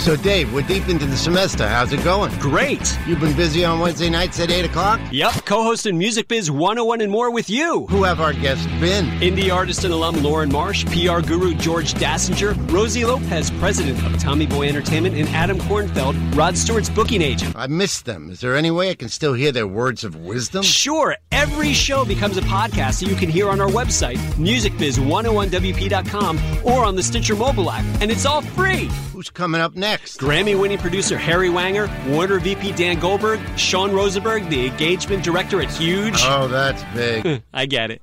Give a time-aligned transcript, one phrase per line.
[0.00, 1.68] So, Dave, we're deep into the semester.
[1.68, 2.32] How's it going?
[2.38, 2.98] Great.
[3.06, 4.98] You've been busy on Wednesday nights at 8 o'clock?
[5.12, 7.86] Yep, co-hosting Music Biz 101 and more with you.
[7.88, 9.04] Who have our guests been?
[9.20, 14.46] Indie artist and alum Lauren Marsh, PR guru George Dassinger, Rosie Lopez, president of Tommy
[14.46, 17.54] Boy Entertainment, and Adam Kornfeld, Rod Stewart's booking agent.
[17.54, 18.30] I missed them.
[18.30, 20.62] Is there any way I can still hear their words of wisdom?
[20.62, 26.86] Sure, every show becomes a podcast that you can hear on our website, musicbiz101wp.com, or
[26.86, 28.88] on the Stitcher mobile app, and it's all free.
[29.12, 29.89] Who's coming up next?
[29.98, 35.70] Grammy winning producer Harry Weinger, Warner VP Dan Goldberg, Sean Rosenberg, the engagement director at
[35.70, 36.20] Huge.
[36.24, 37.42] Oh, that's big.
[37.52, 38.00] I get it.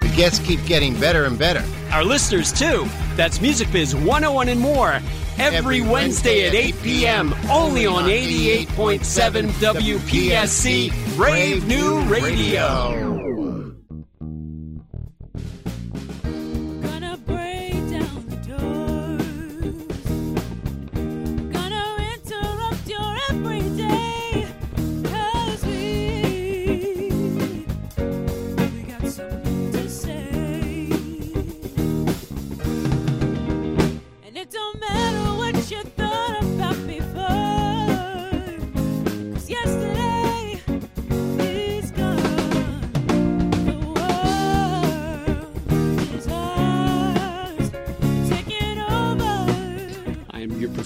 [0.00, 1.64] the guests keep getting better and better.
[1.92, 2.86] Our listeners, too.
[3.14, 5.00] That's Music Biz 101 and more.
[5.38, 7.34] Every, Every Wednesday, Wednesday at 8 p.m.
[7.50, 13.45] only on 88.7 WPSC Brave New Radio.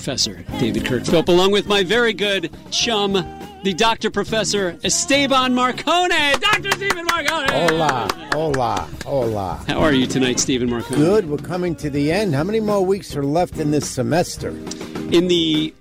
[0.00, 3.12] Professor, David Kirk Philp, along with my very good chum,
[3.62, 4.10] the Dr.
[4.10, 6.40] Professor Esteban Marcone.
[6.40, 6.70] Dr.
[6.72, 7.50] Stephen Marcone.
[7.50, 9.64] Hola, hola, hola.
[9.68, 10.96] How are you tonight, Stephen Marcone?
[10.96, 11.28] Good.
[11.28, 12.34] We're coming to the end.
[12.34, 14.50] How many more weeks are left in this semester?
[15.12, 15.74] In the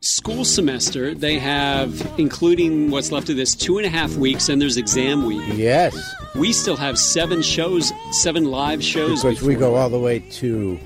[0.00, 4.62] school semester, they have, including what's left of this, two and a half weeks, and
[4.62, 5.42] there's exam week.
[5.54, 5.96] Yes,
[6.36, 9.24] We still have seven shows, seven live shows.
[9.24, 10.78] because we go all the way to.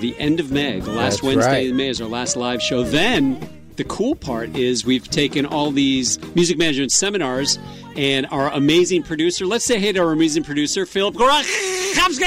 [0.00, 0.80] the end of May.
[0.80, 1.66] The last That's Wednesday right.
[1.68, 2.82] in May is our last live show.
[2.82, 3.38] Then
[3.76, 7.58] the cool part is we've taken all these music management seminars
[7.96, 9.46] and our amazing producer.
[9.46, 12.24] Let's say hey to our amazing producer, Philip Gorachowski.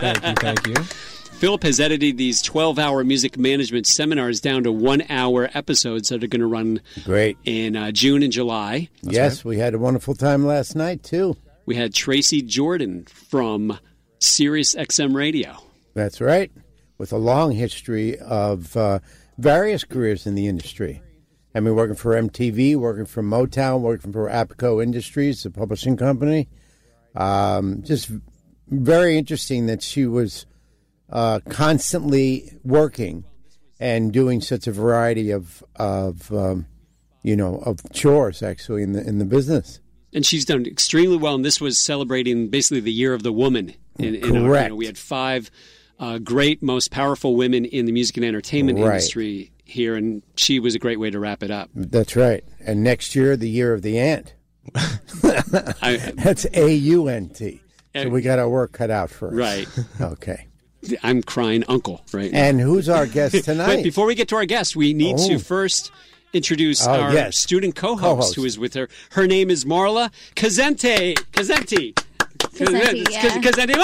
[0.00, 0.74] Thank you, thank you.
[1.42, 6.22] Philip has edited these 12 hour music management seminars down to one hour episodes that
[6.22, 7.36] are going to run Great.
[7.44, 8.88] in uh, June and July.
[9.02, 11.36] yes, we had a wonderful time last night, too.
[11.66, 13.78] We had Tracy Jordan from
[14.20, 15.56] Sirius XM Radio.
[15.94, 16.52] That's right.
[16.96, 19.00] With a long history of uh,
[19.38, 21.02] various careers in the industry.
[21.54, 26.48] I mean, working for MTV, working for Motown, working for Apico Industries, the publishing company.
[27.14, 28.10] Um, just
[28.68, 30.46] very interesting that she was
[31.10, 33.24] uh, constantly working
[33.78, 36.66] and doing such a variety of of um,
[37.22, 39.80] you know of chores actually in the in the business.
[40.14, 41.34] and she's done extremely well.
[41.34, 43.74] And this was celebrating basically the year of the woman.
[43.98, 44.68] In, in our- you Correct.
[44.70, 45.50] know, we had five
[46.02, 48.86] uh, great, most powerful women in the music and entertainment Right.
[48.96, 51.70] industry here, and she was a great way to wrap it up.
[51.74, 52.44] That's right.
[52.66, 54.34] And next year, the year of the ant.
[55.24, 57.60] I, That's A U N T.
[57.94, 59.34] So we got our work cut out for us.
[59.34, 59.68] right,
[60.00, 60.46] Okay.
[61.02, 62.38] I'm crying uncle right now.
[62.42, 63.82] And who's our guest But tonight?
[63.84, 65.28] before we get to our guest, we need Oh.
[65.28, 65.92] to first
[66.32, 67.36] introduce Oh, our yes.
[67.38, 68.34] student co-host, Co-host.
[68.34, 68.88] who is with her.
[69.10, 71.14] Her name is Marla Kazente.
[71.32, 71.96] Kazente.
[72.38, 73.04] Kazenti.
[73.04, 73.40] Kazenti, yeah.
[73.40, 73.74] Kazenti.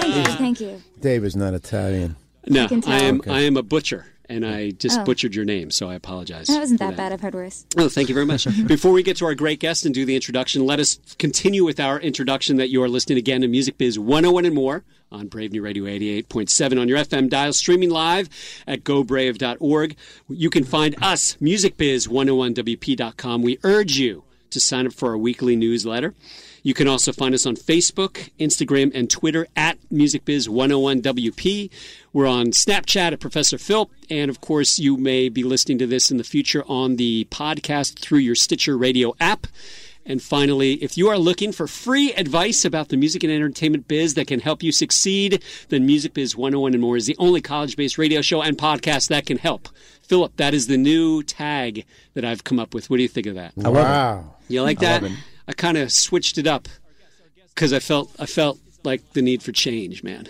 [0.00, 0.82] Thank you, thank you.
[1.00, 2.16] Dave is not Italian.
[2.46, 2.82] No, can.
[2.86, 3.20] I am.
[3.20, 3.30] Okay.
[3.30, 5.04] I am a butcher, and I just Oh.
[5.04, 6.46] butchered your name, so I apologize.
[6.46, 7.12] That wasn't for that bad.
[7.12, 7.66] I've heard worse.
[7.76, 8.46] Oh, thank you very much.
[8.66, 11.80] Before we get to our great guest and do the introduction, let us continue with
[11.80, 15.52] our introduction that you are listening again to Music Biz 101 and more on Brave
[15.52, 18.28] New Radio 88.7 on your FM dial, streaming live
[18.66, 19.96] at gobrave.org.
[20.28, 23.42] You can find us, musicbiz101wp.com.
[23.42, 26.14] We urge you to sign up for our weekly newsletter.
[26.66, 31.70] You can also find us on Facebook, Instagram, and Twitter at MusicBiz101WP.
[32.12, 33.88] We're on Snapchat at Professor Phil.
[34.10, 38.00] And of course, you may be listening to this in the future on the podcast
[38.00, 39.46] through your Stitcher Radio app.
[40.04, 44.14] And finally, if you are looking for free advice about the music and entertainment biz
[44.14, 47.76] that can help you succeed, then Music Biz 101 and More is the only college
[47.76, 49.68] based radio show and podcast that can help.
[50.02, 51.84] Philip, that is the new tag
[52.14, 52.90] that I've come up with.
[52.90, 53.52] What do you think of that?
[53.56, 54.34] wow.
[54.48, 55.04] You like that?
[55.48, 56.68] I, kind of switched it up
[57.54, 60.28] because I felt I felt like the need for change, man.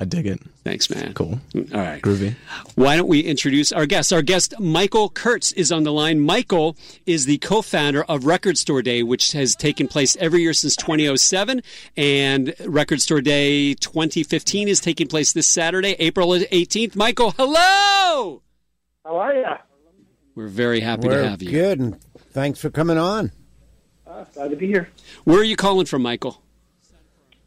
[0.00, 0.40] I dig it.
[0.62, 1.12] Thanks, man.
[1.12, 1.40] Cool.
[1.56, 2.00] All right.
[2.00, 2.36] Groovy.
[2.76, 4.12] Why don't we introduce our guest?
[4.12, 6.20] Our guest, Michael Kurtz, is on the line.
[6.20, 10.52] Michael is the co founder of Record Store Day, which has taken place every year
[10.52, 11.62] since 2007.
[11.96, 16.94] And Record Store Day 2015 is taking place this Saturday, April 18th.
[16.94, 18.42] Michael, hello!
[19.04, 19.44] How are you?
[20.36, 21.50] We're very happy We're to have you.
[21.50, 22.00] good, and
[22.30, 23.32] thanks for coming on.
[24.18, 24.88] Uh, glad to be here.
[25.24, 26.42] Where are you calling from, Michael?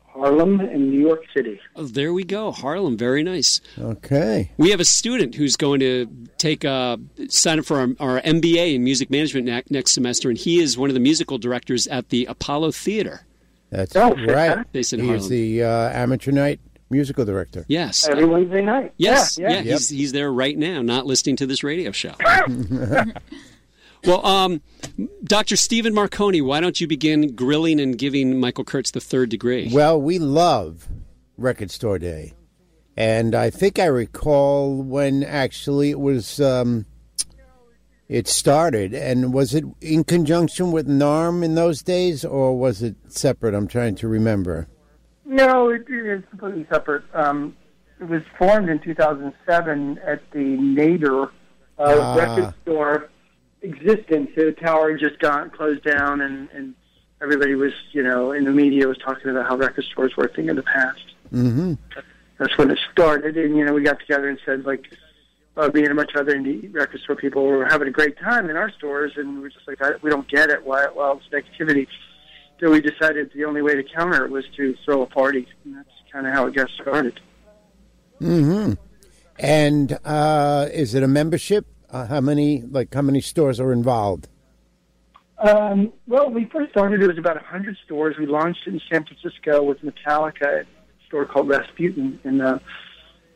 [0.06, 1.60] Harlem in New York City.
[1.76, 2.98] Oh, there we go, Harlem.
[2.98, 3.60] Very nice.
[3.80, 4.52] Okay.
[4.58, 6.06] We have a student who's going to
[6.38, 6.98] take a
[7.30, 10.78] sign up for our, our MBA in music management ne- next semester, and he is
[10.78, 13.26] one of the musical directors at the Apollo Theater.
[13.70, 14.16] That's Oh, right.
[14.50, 14.72] fantastic.
[14.74, 16.60] Based in He's the uh, amateur night
[16.90, 17.64] musical director.
[17.70, 18.06] Yes.
[18.08, 18.92] Every Wednesday night.
[18.98, 19.62] Yes, Yeah, yeah, yeah.
[19.74, 22.14] he's he's there right now, not listening to this radio show.
[24.06, 24.62] well, um,
[25.24, 25.56] Dr.
[25.56, 29.70] Stephen Marcone, why don't you begin grilling and giving Michael Kurtz the third degree?
[29.72, 30.88] Well, we love
[31.38, 32.34] Record Store Day.
[32.98, 36.86] And I think I recall when actually it was um,
[38.10, 42.96] it started and was it in conjunction with NARM in those days or was it
[43.08, 43.56] separate?
[43.56, 44.68] I'm trying to remember.
[45.26, 47.04] No, it, it is completely separate.
[47.14, 47.56] Um,
[48.02, 51.30] it was formed in 2007 at the Nader
[51.80, 52.16] uh, Ah.
[52.16, 53.10] record store
[53.62, 54.30] existence.
[54.36, 56.76] The tower just got closed down, and, and
[57.22, 60.34] everybody was, you know, in the media was talking about how record stores were a
[60.34, 61.06] thing of the past.
[61.34, 61.74] Mm-hmm.
[62.38, 64.86] That's when it started, and you know, we got together and said like.
[65.58, 68.18] Uh, me and a bunch of other indie record store people were having a great
[68.18, 70.64] time in our stores, and we were just like, I, we don't get it.
[70.66, 71.88] Why, all this negativity?
[72.62, 75.76] So we decided the only way to counter it was to throw a party, and
[75.76, 77.20] that's kind of how it got started.
[78.22, 78.74] Mm-hmm.
[79.40, 81.66] And uh, is it a membership?
[81.92, 84.28] Uh, how many like how many stores are involved?
[85.38, 88.16] Um, well, we first started, it was about 100 stores.
[88.18, 90.68] We launched in San Francisco with Metallica at a
[91.08, 92.60] store called Rasputin in uh,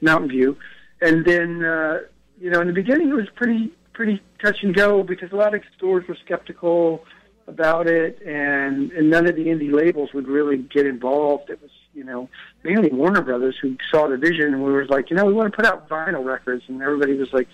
[0.02, 0.56] Mountain View.
[1.02, 2.02] And then, uh,
[2.40, 5.56] you know, in the beginning, it was pretty pretty touch and go because a lot
[5.56, 7.04] of stores were skeptical
[7.48, 11.50] about it, and, and none of the indie labels would really get involved.
[11.50, 12.30] It was, you know,
[12.63, 15.51] mainly Warner Brothers who saw the vision, and we were like, you know, we want
[15.51, 17.48] to put out vinyl records, and everybody was like,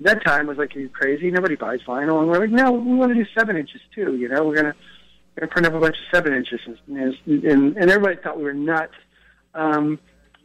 [0.00, 1.30] that time was like, are you crazy?
[1.30, 4.16] Nobody buys vinyl, and we're like, no, we want to do seven inches too.
[4.16, 4.74] You know, we're gonna,
[5.38, 8.54] gonna print up a bunch of seven inches, and and, and everybody thought we were
[8.54, 8.94] nuts
[9.54, 9.98] um,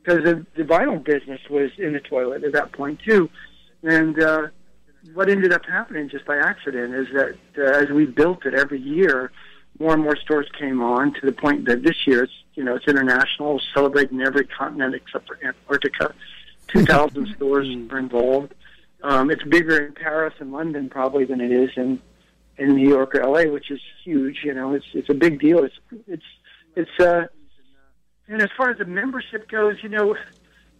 [0.03, 3.29] because the, the vinyl business was in the toilet at that point too,
[3.83, 4.47] and uh,
[5.13, 8.81] what ended up happening just by accident is that uh, as we built it every
[8.81, 9.31] year,
[9.79, 12.75] more and more stores came on to the point that this year it's you know
[12.75, 16.13] it's international, celebrating every continent except for Antarctica.
[16.67, 18.53] Two thousand stores are involved.
[19.03, 22.01] Um, it's bigger in Paris and London probably than it is in
[22.57, 24.39] in New York or LA, which is huge.
[24.43, 25.63] You know, it's it's a big deal.
[25.63, 25.75] It's
[26.07, 26.25] it's
[26.75, 27.27] it's uh,
[28.27, 30.15] and as far as the membership goes, you know,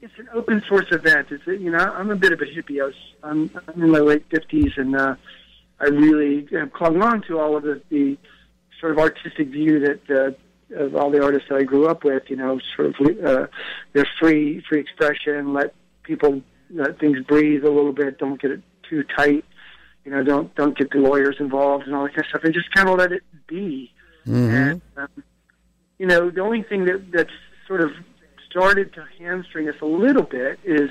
[0.01, 1.27] it's an open source event.
[1.31, 2.81] It's you know, I'm a bit of a hippie.
[2.81, 5.15] I was, I'm, I'm in my late fifties, and uh,
[5.79, 8.17] I really have clung on to all of the, the
[8.79, 12.23] sort of artistic view that uh, of all the artists that I grew up with.
[12.29, 13.47] You know, sort of uh,
[13.93, 15.53] their free free expression.
[15.53, 15.73] Let
[16.03, 16.41] people
[16.71, 18.17] let things breathe a little bit.
[18.17, 19.45] Don't get it too tight.
[20.05, 22.53] You know, don't don't get the lawyers involved and all that kind of stuff, and
[22.53, 23.91] just kind of let it be.
[24.51, 25.23] And um,
[25.97, 27.31] you know, the only thing that that's
[27.67, 27.91] sort of
[28.49, 30.89] started to hamstring us a little bit is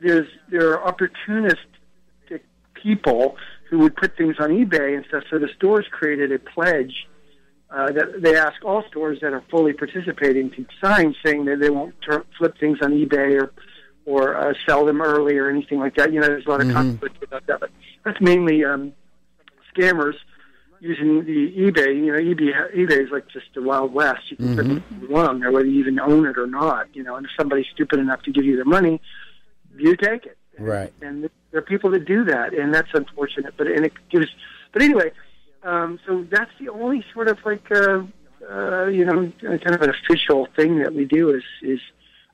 [0.00, 2.40] there's there are opportunistic
[2.74, 3.36] people
[3.70, 5.24] who would put things on eBay and stuff.
[5.30, 7.06] So the stores created a pledge
[7.70, 11.70] uh, that they ask all stores that are fully participating to sign, saying that they
[11.70, 13.52] won't tur flip things on eBay or
[14.08, 16.12] or uh, sell them early or anything like that.
[16.12, 17.70] You know, there's a lot of conflict about that, but
[18.04, 18.94] that's mainly um,
[19.76, 20.14] scammers
[20.80, 21.94] using the eBay.
[21.94, 24.22] You know, eBay eBay is like just the wild west.
[24.30, 26.88] You can put anything you there, whether you even own it or not.
[26.94, 28.98] You know, and if somebody's stupid enough to give you their money,
[29.76, 30.38] you take it.
[30.58, 30.92] Right.
[31.02, 33.54] And there are people that do that, and that's unfortunate.
[33.58, 34.28] But and it gives.
[34.72, 35.12] But anyway,
[35.62, 38.04] um, so that's the only sort of like uh,
[38.50, 41.80] uh, you know kind of an official thing that we do is is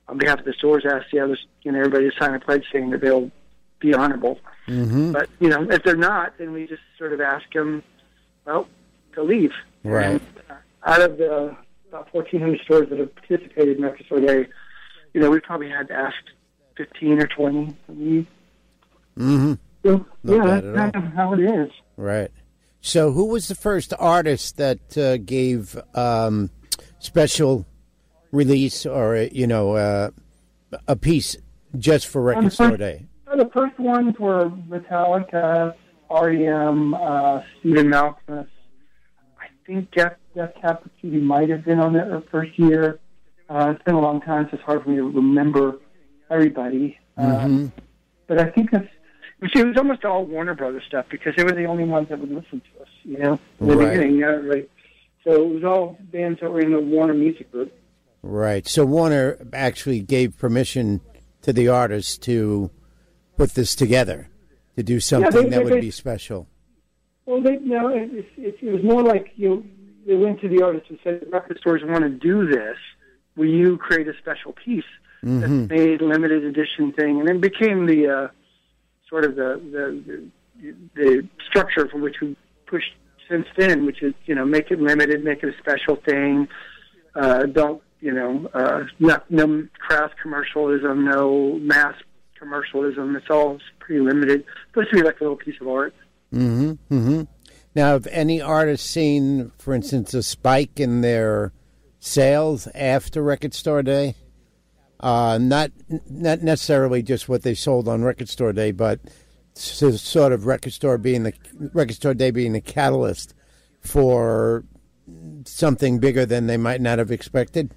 [0.07, 2.65] on behalf of the stores ask the others you know everybody to sign a pledge
[2.71, 3.31] saying that they'll
[3.79, 4.39] be honorable.
[4.67, 5.11] Mm-hmm.
[5.11, 7.83] But you know if they're not, then we just sort of ask them
[8.45, 8.67] well
[9.13, 9.51] to leave.
[9.83, 10.05] Right.
[10.05, 11.55] And, uh, out of the
[11.89, 14.47] about 1,400 stores that have participated in Record Store Day,
[15.13, 16.31] you know we probably had asked
[16.77, 18.27] 15 or 20 to leave.
[19.17, 19.53] Mm-hmm.
[19.83, 21.71] So, Not yeah, that's kind of how it is.
[21.95, 22.31] Right.
[22.81, 26.49] So, who was the first artist that uh, gave um,
[26.99, 27.65] special
[28.35, 30.09] release or you know uh,
[30.87, 31.35] a piece
[31.77, 33.05] just for Record Um, Store first- Day?
[33.35, 35.73] The first ones were Metallica,
[36.09, 38.47] REM, uh, Stephen Malkmus.
[39.37, 40.15] I think Death
[40.61, 42.99] Cab for might have been on their first year.
[43.49, 45.79] Uh, it's been a long time, so it's hard for me to remember
[46.29, 46.97] everybody.
[47.19, 47.65] Mm-hmm.
[47.65, 47.69] Uh,
[48.27, 48.87] but I think that's.
[49.41, 52.31] It was almost all Warner Brothers stuff because they were the only ones that would
[52.31, 52.87] listen to us.
[53.03, 53.89] You know, in the Right.
[53.91, 54.69] beginning, yeah, right.
[55.25, 57.73] So it was all bands that were in the Warner Music Group.
[58.27, 58.67] Right.
[58.67, 60.99] So Warner actually gave permission
[61.43, 62.71] to the artist to
[63.37, 64.29] put this together
[64.75, 66.47] to do something they- that they- would they- be special.
[67.27, 69.63] Well, they no, it, it, it, was more like you.
[70.07, 72.77] They went to the artist and said, "Record stores want to do this.
[73.35, 74.83] will you create a special piece
[75.23, 78.27] that's made limited edition thing, and it became the uh,
[79.09, 80.03] sort of the, the
[80.61, 82.35] the the structure from which we
[82.67, 82.93] pushed
[83.27, 86.47] since then, which is you know make it limited, make it a special thing.
[87.15, 88.47] Uh, don't you know?
[88.53, 89.67] Uh, no, no
[90.21, 91.95] commercialism, no mass
[92.37, 93.15] commercialism.
[93.15, 94.41] It's all pretty limited.
[94.41, 95.95] It's supposed to be like a little piece of art.
[96.31, 96.93] Mm-hmm.
[96.95, 97.21] Mm-hmm.
[97.73, 101.51] Now, have any artists seen, for instance, a spike in their
[101.99, 104.15] sales after Record Store Day?
[104.99, 105.71] Uh, not
[106.07, 108.99] not necessarily just what they sold on Record Store Day, but
[109.55, 111.33] sort of Record Store being the
[111.73, 113.33] Record Store Day being the catalyst
[113.81, 114.63] for
[115.45, 117.73] something bigger than they might not have expected.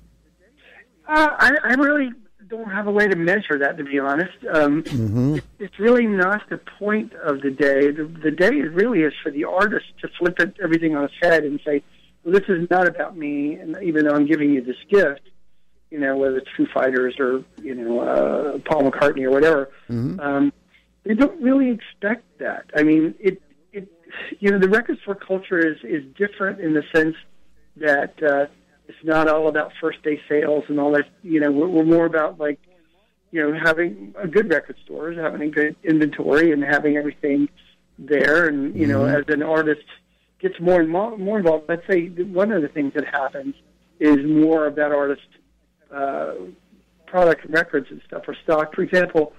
[1.09, 2.11] Uh, I, I really
[2.49, 4.37] don't have a way to measure that, to be honest.
[4.53, 4.83] Um,
[5.37, 7.91] it, it's really not the point of the day.
[7.91, 11.15] The, the day is really is for the artist to flip it, everything on its
[11.21, 11.83] head and say,
[12.25, 15.23] well, "This is not about me." And even though I'm giving you this gift,
[15.91, 19.71] you know, whether it's Foo Fighters or you know uh, Paul McCartney or whatever,
[20.21, 20.53] um,
[21.05, 22.67] they don't really expect that.
[22.77, 23.41] I mean, it
[23.73, 23.88] it
[24.41, 27.17] you know the record store culture is is different in the sense
[27.77, 28.47] that uh,
[28.88, 31.07] it's not all about first day sales and all that.
[31.23, 32.59] You know, we're, we're more about like
[33.30, 37.49] you know having a good record stores, having a good inventory, and having everything
[37.99, 38.49] there.
[38.49, 39.85] And you know, as an artist
[40.40, 43.54] gets more and more, more involved, let's say one of the things that happens
[44.00, 45.26] is more of that artist
[45.92, 46.35] uh,
[47.07, 48.75] product records and stuff are stocked.
[48.75, 49.33] For example,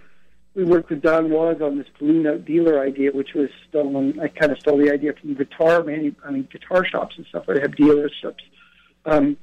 [0.55, 4.19] we worked with Don Was on this Blue Note dealer idea, which was stolen.
[4.19, 7.47] I kind of stole the idea from guitar manu- I mean guitar shops and stuff
[7.47, 8.43] where they have dealerships,
[9.05, 9.37] um,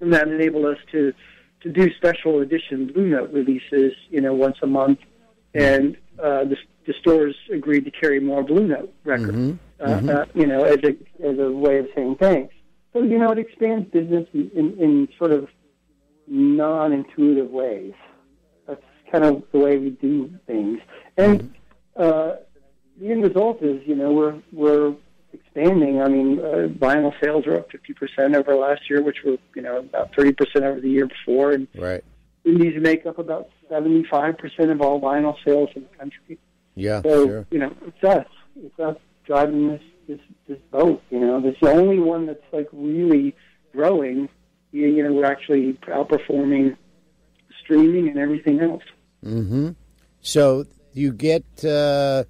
[0.00, 1.12] and that enabled us to
[1.62, 5.00] to do special edition Blue Note releases, you know, once a month,
[5.54, 9.36] and uh, the, the stores agreed to carry more Blue Note records,
[9.80, 12.54] Uh, uh, you know, as a as a way of saying thanks.
[12.92, 15.48] So you know, it expands business in, in, in sort of
[16.26, 17.92] non-intuitive ways.
[18.66, 20.80] That's kind of the way we do things.
[21.16, 21.54] And
[21.96, 22.36] uh,
[23.00, 24.94] the end result is, you know, we're we're
[25.40, 26.00] expanding.
[26.02, 29.78] I mean, uh, vinyl sales are up 50% over last year, which were, you know,
[29.78, 31.52] about 30% over the year before.
[31.52, 32.02] And Right.
[32.44, 36.38] indies make up about 75% of all vinyl sales in the country.
[36.74, 37.02] Yeah.
[37.02, 37.46] So, sure.
[37.50, 38.26] you know, it's us.
[38.62, 41.42] It's us driving this, this, this boat, you know.
[41.44, 43.34] It's the only one that's, like, really
[43.72, 44.28] growing.
[44.72, 46.76] You, you know, we're actually outperforming
[47.62, 48.82] streaming and everything else.
[49.24, 49.70] Mm-hmm.
[50.20, 52.24] So you get uh,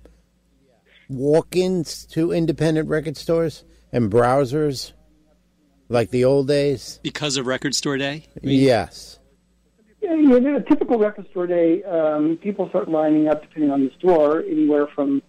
[1.09, 4.93] walk-ins to independent record stores and browsers
[5.89, 7.01] like the old days.
[7.03, 8.27] because of Record Store Day.
[8.37, 9.19] I Yes.
[10.01, 13.85] Yeah, you know, a typical record store day, um, people start lining up, depending on
[13.85, 15.23] the store, anywhere from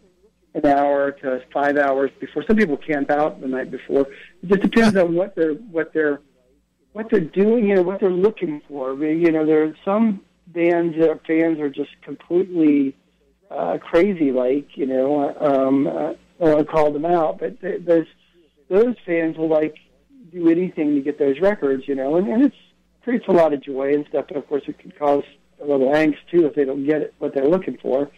[0.53, 2.43] an hour to five hours before.
[2.45, 4.01] Some people camp out the night before.
[4.43, 6.21] It just depends on what they're what they're
[6.93, 8.91] what they're doing and what they're looking for.
[8.91, 12.95] I mean, You know, there are some bands that fans are just completely
[13.49, 15.35] uh, crazy, like you know.
[15.39, 18.05] Um, uh, I don't want to call them out, but th- those
[18.69, 19.75] those fans will like
[20.31, 22.55] do anything to get those records, you know, and, and it's
[23.03, 24.25] creates a lot of joy and stuff.
[24.27, 25.23] But of course, it can cause
[25.61, 28.09] a little angst too if they don't get it, what they're looking for.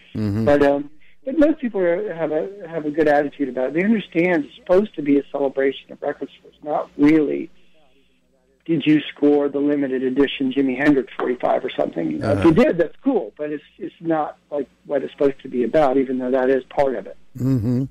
[0.45, 0.91] But um,
[1.25, 3.73] but most people are, have a have a good attitude about it.
[3.75, 7.49] They understand it's supposed to be a celebration of record stores, not really.
[8.71, 12.09] Did you score the limited edition Jimi Hendrix 45 or something?
[12.09, 15.41] You know, If you did, that's cool, but it's it's not like what it's supposed
[15.41, 17.17] to be about, even though that is part of it.
[17.37, 17.83] Mm-hmm.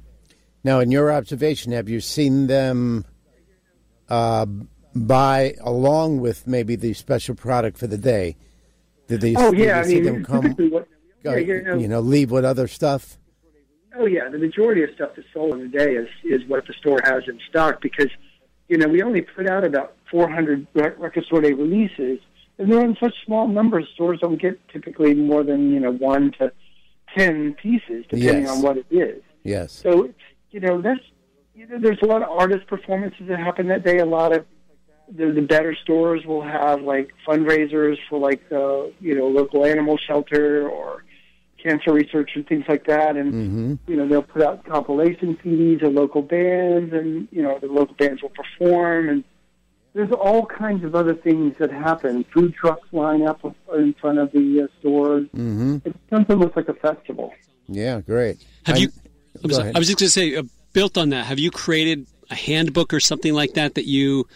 [0.64, 3.04] Now, in your observation, have you seen them
[4.08, 4.46] uh,
[4.94, 8.38] buy along with maybe the special product for the day?
[9.06, 9.34] Did they?
[9.36, 10.52] Oh yeah, I see mean, them come?
[10.70, 10.88] what,
[11.22, 13.18] yeah, you know, you know, leave with other stuff.
[13.94, 16.72] Oh yeah, the majority of stuff that's sold in a day is is what the
[16.72, 18.08] store has in stock because
[18.68, 22.18] you know we only put out about 400 rec- record store day releases,
[22.58, 23.86] and they're in such small numbers.
[23.94, 26.52] Stores don't get typically more than you know one to
[27.16, 28.50] ten pieces, depending Yes.
[28.50, 29.22] on what it is.
[29.44, 29.72] Yes.
[29.72, 30.18] So it's
[30.50, 31.00] you know that's
[31.54, 33.98] you know there's a lot of artist performances that happen that day.
[33.98, 34.46] A lot of
[35.12, 39.96] the, the better stores will have like fundraisers for like uh, you know local animal
[39.96, 41.04] shelter or
[41.62, 43.74] cancer research and things like that, and Mm-hmm.
[43.90, 47.94] you know they'll put out compilation CDs of local bands, and you know the local
[47.96, 49.24] bands will perform, and
[49.92, 52.24] there's all kinds of other things that happen.
[52.24, 53.40] Food trucks line up
[53.74, 55.26] in front of the uh, stores.
[55.34, 55.78] Mm-hmm.
[55.84, 57.32] It something looks like a festival.
[57.68, 58.00] Yeah.
[58.00, 58.44] Great.
[58.64, 58.88] Have I- you?
[59.42, 59.72] I'm sorry.
[59.74, 60.42] I was just going to say, uh,
[60.72, 64.26] built on that, have you created a handbook or something like that that you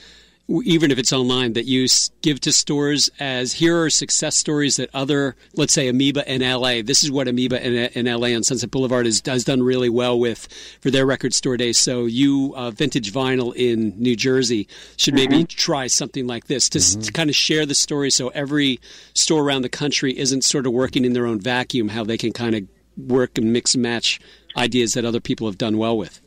[0.49, 1.87] even if it's online, that you
[2.21, 6.83] give to stores as here are success stories that other, let's say Amoeba in LA.
[6.83, 10.19] This is what Amoeba in, in LA on Sunset Boulevard has, has done really well
[10.19, 10.47] with
[10.83, 11.73] for their record store day.
[11.73, 16.79] So you, uh, Vintage Vinyl in New Jersey, should maybe try something like this to,
[16.79, 18.81] s to kind of share the story so every
[19.15, 22.33] store around the country isn't sort of working in their own vacuum, how they can
[22.33, 22.63] kind of
[22.97, 24.21] work and mix and match
[24.57, 26.21] ideas that other people have done well with.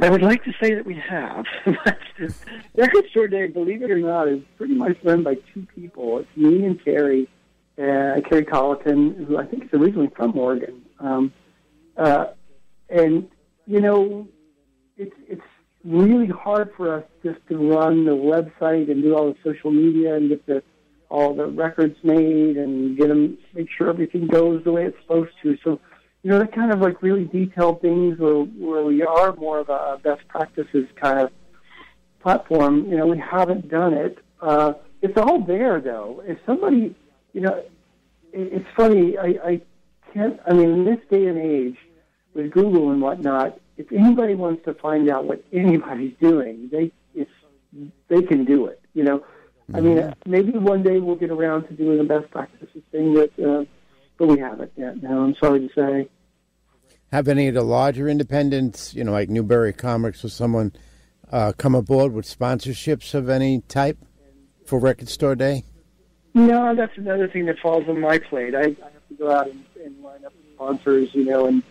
[0.00, 1.44] I would like to say that we have.
[1.64, 1.98] but
[2.74, 6.18] Record Store Day, believe it or not, is pretty much run by two people.
[6.18, 7.28] It's me and Carrie,
[7.78, 10.82] uh, Carrie Colliton, who I think is originally from Oregon.
[11.00, 11.32] Um,
[11.96, 12.26] uh,
[12.88, 13.28] and,
[13.66, 14.28] you know,
[14.96, 15.42] it's, it's
[15.84, 20.14] really hard for us just to run the website and do all the social media
[20.14, 20.62] and get the
[21.10, 25.32] all the records made and get them, make sure everything goes the way it's supposed
[25.42, 25.56] to.
[25.64, 25.80] So,
[26.28, 29.70] you know, they're kind of like really detailed things where, where we are more of
[29.70, 31.30] a best practices kind of
[32.20, 32.84] platform.
[32.90, 34.18] You know, we haven't done it.
[34.38, 36.22] Uh, it's all there, though.
[36.26, 36.94] If somebody,
[37.32, 39.16] you know, it, it's funny.
[39.16, 39.60] I, I
[40.12, 40.38] can't.
[40.46, 41.78] I mean, in this day and age,
[42.34, 47.30] with Google and whatnot, if anybody wants to find out what anybody's doing, they it's
[48.08, 48.82] they can do it.
[48.92, 49.24] You know,
[49.72, 53.14] I mean, uh, maybe one day we'll get around to doing a best practices thing,
[53.14, 53.64] but uh,
[54.18, 55.02] but we haven't yet.
[55.02, 56.10] Now, I'm sorry to say.
[57.12, 60.72] Have any of the larger independents, you know, like Newbury Comics or someone,
[61.32, 63.98] uh, come aboard with sponsorships of any type
[64.66, 65.64] for Record Store Day?
[66.34, 68.54] No, that's another thing that falls on my plate.
[68.54, 71.62] I, I have to go out and, and line up sponsors, you know, and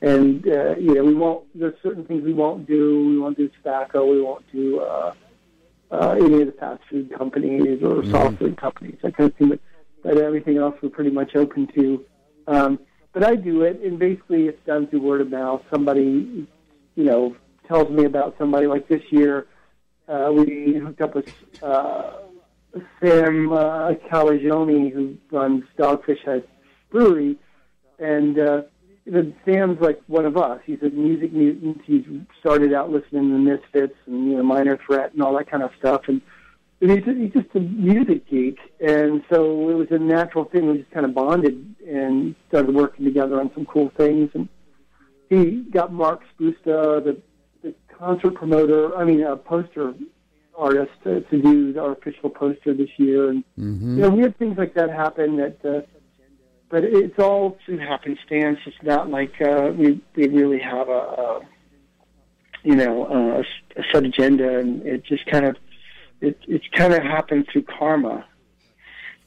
[0.00, 1.44] and uh, you know we won't.
[1.54, 3.08] There's certain things we won't do.
[3.08, 4.06] We won't do tobacco.
[4.06, 5.14] We won't do uh,
[5.90, 8.98] uh, any of the fast food companies or soft food companies.
[9.02, 9.48] That kind of thing.
[9.48, 9.60] But,
[10.02, 12.04] but everything else we're pretty much open to.
[12.46, 12.78] Um,
[13.14, 15.62] but I do it, and basically it's done through word of mouth.
[15.70, 16.46] Somebody,
[16.94, 18.66] you know, tells me about somebody.
[18.66, 19.46] Like this year,
[20.08, 21.32] uh, we hooked up with.
[21.62, 22.12] Uh,
[23.00, 26.44] Sam uh, Calagione, who runs Dogfish Head
[26.90, 27.36] Brewery,
[27.98, 28.62] and uh,
[29.44, 30.60] Sam's like one of us.
[30.64, 31.82] He's a music mutant.
[31.84, 32.04] He's
[32.40, 35.62] started out listening to the Misfits and you know Minor Threat and all that kind
[35.62, 36.20] of stuff, and
[36.80, 38.58] he's, he's just a music geek.
[38.80, 40.70] And so it was a natural thing.
[40.70, 44.30] We just kind of bonded and started working together on some cool things.
[44.34, 44.48] And
[45.28, 47.20] he got Mark Spusta, the,
[47.62, 48.96] the concert promoter.
[48.96, 49.94] I mean, a poster
[50.56, 53.44] artist to, to do our official poster this year, and
[53.96, 55.36] you know, weird things like that happen.
[55.36, 55.80] That, uh,
[56.68, 58.58] but it's all through happenstance.
[58.66, 61.40] It's not like uh, we we really have a, a
[62.62, 63.40] you know a,
[63.80, 65.56] a set agenda, and it just kind of
[66.20, 68.24] it it's kind of happened through karma,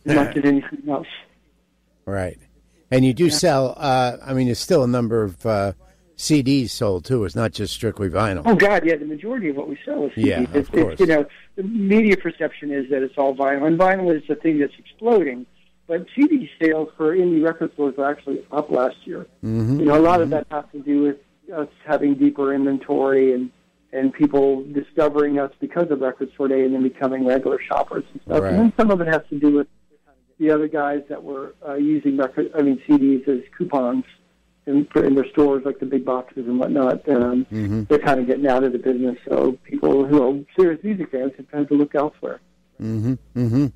[0.06, 1.08] not that anything else.
[2.06, 2.38] Right.
[2.90, 5.74] And you do sell, uh, I mean, there's still a number of uh,
[6.18, 7.26] CDs sold too.
[7.26, 8.44] It's not just strictly vinyl.
[8.46, 8.96] Oh God, yeah.
[8.96, 10.26] The majority of what we sell is CDs.
[10.26, 10.94] Yeah, of it's, course.
[10.94, 14.36] It's, you know, the media perception is that it's all vinyl, and vinyl is the
[14.36, 15.46] thing that's exploding.
[15.86, 19.26] But CD sales for indie record stores were actually up last year.
[19.44, 19.80] Mm-hmm.
[19.80, 21.18] You know, a lot of that has to do with
[21.54, 23.52] us having deeper inventory and
[23.94, 28.22] and people discovering us because of Record Store Day and then becoming regular shoppers and
[28.24, 28.42] stuff.
[28.42, 28.54] Right.
[28.54, 29.68] And then some of it has to do with
[30.40, 34.04] the other guys that were uh, using record, I mean CDs as coupons
[34.66, 37.08] in, in their stores, like the big boxes and whatnot.
[37.10, 37.84] Um, Mm-hmm.
[37.84, 41.32] They're kind of getting out of the business, so people who are serious music fans
[41.38, 42.42] have had to look elsewhere.
[42.82, 43.14] Mm-hmm.
[43.36, 43.68] Mm-hmm.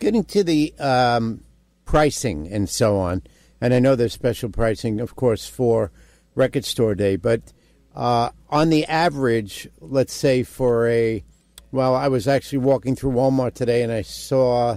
[0.00, 1.44] Getting to the um,
[1.84, 3.22] pricing and so on,
[3.60, 5.92] and I know there's special pricing, of course, for
[6.34, 7.52] Record Store Day, but
[7.94, 11.24] uh, on the average, let's say for a,
[11.72, 14.76] well, I was actually walking through Walmart today and I saw,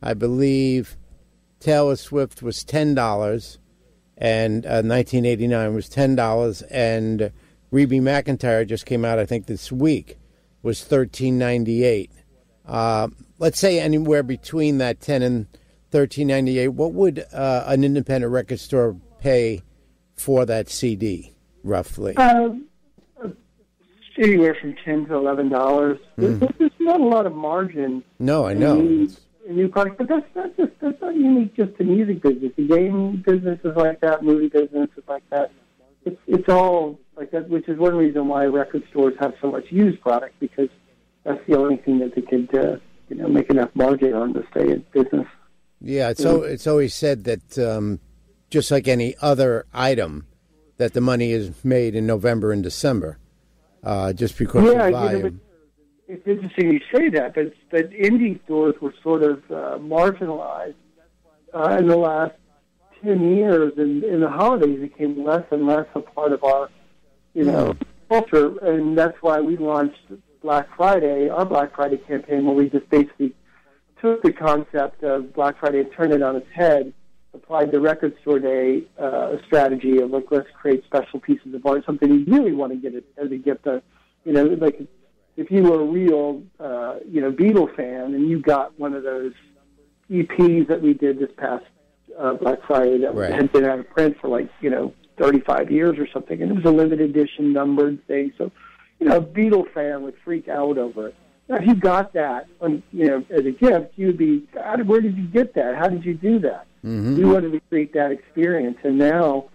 [0.00, 0.96] I believe,
[1.60, 3.58] Taylor Swift was ten dollars,
[4.16, 7.32] and uh, 1989 was ten dollars, and
[7.72, 10.18] Reba McEntire just came out, I think, this week,
[10.62, 12.12] was thirteen ninety eight.
[12.64, 13.08] Uh,
[13.40, 15.46] let's say anywhere between that 10 and
[15.90, 19.62] 1398 what would uh, an independent record store pay
[20.14, 22.50] for that cd roughly Uh,
[24.18, 25.98] anywhere from ten to eleven dollars.
[26.16, 29.08] There's, there's not a lot of margin no i know new,
[29.48, 32.52] new products, but that's not just that's not unique just to music business.
[32.56, 34.22] The game business is like that.
[34.22, 35.52] Movie business is like that.
[36.04, 39.64] It's it's all like that, which is one reason why record stores have so much
[39.70, 40.68] used product because
[41.24, 42.76] that's the only thing that they could uh,
[43.08, 45.26] you know make enough margin on to stay in business.
[45.80, 48.00] yeah it's, so, it's always said that um,
[48.50, 50.26] just like any other item
[50.76, 53.18] that the money is made in november and december
[53.82, 55.30] uh, just because Yeah, of you know,
[56.08, 60.74] It's interesting you say that, but but indie stores were sort of uh, marginalized
[61.54, 62.34] uh, in the last
[63.02, 66.70] ten years, and, and the holidays became less and less a part of our,
[67.34, 67.76] you know,
[68.08, 70.00] culture, and that's why we launched
[70.42, 73.34] Black Friday, our Black Friday campaign, where we just basically
[74.00, 76.92] took the concept of Black Friday and turned it on its head,
[77.34, 81.84] applied the record store day uh, strategy of like let's create special pieces of art,
[81.84, 83.66] something you really want to get it as a gift.
[83.66, 83.80] Uh,
[84.24, 84.80] you know, like
[85.36, 89.02] if you were a real uh, you know Beatle fan and you got one of
[89.02, 89.32] those
[90.10, 91.64] EPs that we did this past
[92.18, 93.32] uh, Black Friday that Right.
[93.32, 96.54] had been out of print for like you know 35 years or something, and it
[96.54, 98.50] was a limited edition numbered thing, so
[98.98, 101.14] you know, a Beatle fan would freak out over it.
[101.48, 105.00] Now, if you got that, on, you know, as a gift, you'd be, God, where
[105.00, 105.76] did you get that?
[105.76, 106.66] How did you do that?
[107.16, 109.50] We wanted to create that experience, and now,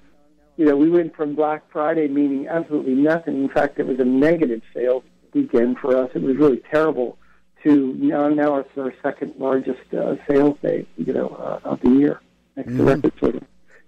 [0.58, 3.44] you know, we went from Black Friday meaning absolutely nothing.
[3.44, 6.12] In fact, it was a negative sales weekend for us.
[6.14, 7.18] It was really terrible.
[7.64, 11.92] To now, now it's our second largest uh, sales day, you know, uh, of the
[11.92, 12.20] year
[12.58, 13.34] next to record store.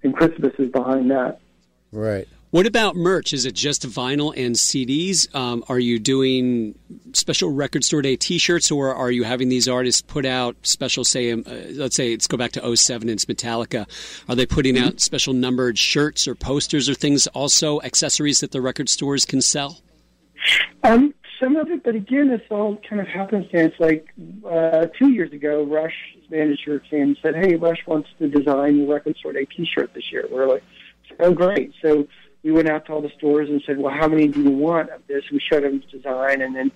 [0.04, 1.40] And Christmas is behind that.
[1.92, 2.28] Right.
[2.56, 3.34] What about merch?
[3.34, 5.28] Is it just vinyl and CDs?
[5.36, 6.80] Um, are you doing
[7.12, 11.04] special record store day T-shirts, or are you having these artists put out special?
[11.04, 13.86] Say, um, uh, let's say let's go back to 07 and it's Metallica.
[14.30, 17.28] Are they putting out special numbered shirts or posters or things?
[17.28, 19.82] Also, accessories that the record stores can sell.
[20.86, 23.74] Um, some of it, but again, it's all kind of happenstance.
[23.80, 24.08] Like
[24.50, 28.86] uh, two years ago, Rush's manager came and said, "Hey, Rush wants to design the
[28.86, 30.64] record store day T-shirt this year." We're like,
[31.20, 32.08] "Oh, great!" So
[32.46, 34.92] we went out to all the stores and said, "Well, how many do you want
[34.92, 36.72] of this?" We showed them the design, and then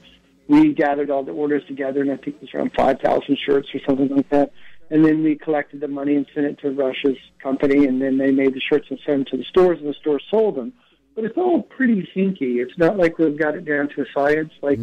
[0.48, 3.70] we gathered all the orders together, and I think it was around five thousand shirts
[3.76, 4.52] or something like that.
[4.90, 8.32] And then we collected the money and sent it to Rush's company, and then they
[8.32, 10.74] made the shirts and sent them to the stores, and the stores sold them.
[11.14, 12.64] But it's all pretty hinky.
[12.64, 14.80] It's not like we've got it down to a science, like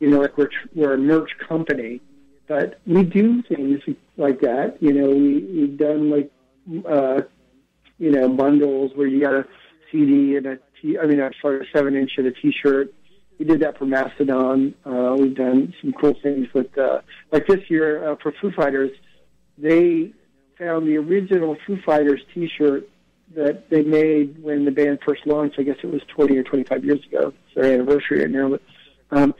[0.00, 2.02] you know, like we're tr- we're a merch company.
[2.46, 3.80] But we do things
[4.18, 4.76] like that.
[4.80, 6.30] You know, we we've done like
[6.86, 7.22] uh,
[7.98, 9.46] you know bundles where you got a
[9.90, 10.98] CD and a T.
[10.98, 12.92] I mean, I'm sorry, a seven inch and a T-shirt.
[13.38, 14.74] We did that for Mastodon.
[14.84, 17.00] Uh, we've done some cool things with uh,
[17.32, 18.90] like this year uh, for Foo Fighters.
[19.56, 20.12] They
[20.58, 22.88] found the original Foo Fighters T-shirt
[23.36, 25.58] that they made when the band first launched.
[25.58, 27.32] I guess it was 20 or 25 years ago.
[27.46, 28.48] It's their anniversary right now.
[28.50, 28.62] But,
[29.10, 29.34] um,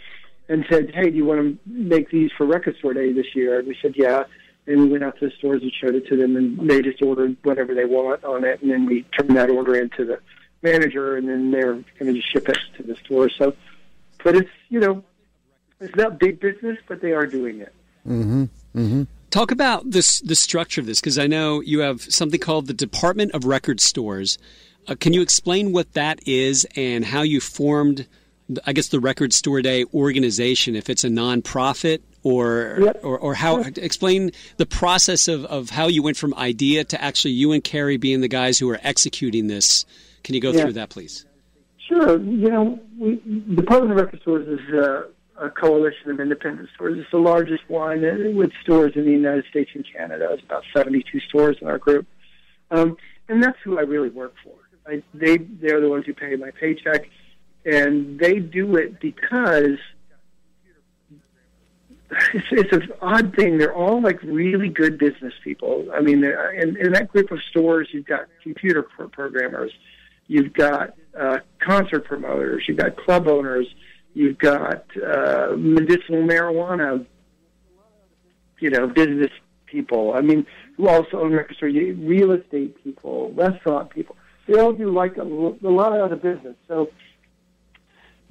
[0.48, 3.58] and said, "Hey, do you want to make these for Record Store Day this year?"
[3.58, 4.24] And we said, "Yeah."
[4.66, 7.02] And we went out to the stores and showed it to them, and they just
[7.02, 10.20] ordered whatever they want on it, and then we turned that order into the
[10.62, 13.28] manager, and then they're going to just ship it to the store.
[13.30, 13.54] So,
[14.24, 15.04] but it's you know,
[15.80, 17.72] it's not big business, but they are doing it.
[19.30, 22.74] Talk about this the structure of this because I know you have something called the
[22.74, 24.38] Department of Record Stores.
[24.86, 28.06] Uh, can you explain what that is and how you formed,
[28.64, 30.74] I guess, the Record Store Day organization?
[30.74, 33.00] If it's a nonprofit or Yep.
[33.02, 37.32] or, or how explain the process of, of how you went from idea to actually
[37.32, 39.84] you and Carrie being the guys who are executing this.
[40.24, 40.62] Can you go Yeah.
[40.62, 41.26] through that, please?
[41.88, 42.20] Sure.
[42.20, 43.16] You know, we,
[43.54, 45.04] Department of Record Stores is uh,
[45.38, 46.98] a coalition of independent stores.
[46.98, 50.28] It's the largest one uh, with stores in the United States and Canada.
[50.32, 52.06] It's about 72 stores in our group.
[52.70, 52.96] Um,
[53.28, 54.54] and that's who I really work for.
[54.86, 57.08] I, they, they're the ones who pay my paycheck.
[57.64, 59.78] And they do it because
[62.32, 63.58] it's, it's an odd thing.
[63.58, 65.88] They're all like really good business people.
[65.94, 69.72] I mean, in, in that group of stores, you've got computer pro- programmers,
[70.28, 73.66] you've got uh, concert promoters, you've got club owners,
[74.14, 77.04] you've got uh, medicinal marijuana,
[78.60, 79.30] you know, business
[79.66, 80.14] people.
[80.14, 84.16] I mean, who also own record stores, you- real estate people, restaurant people.
[84.46, 86.56] They all do like a lot of other business.
[86.68, 86.90] So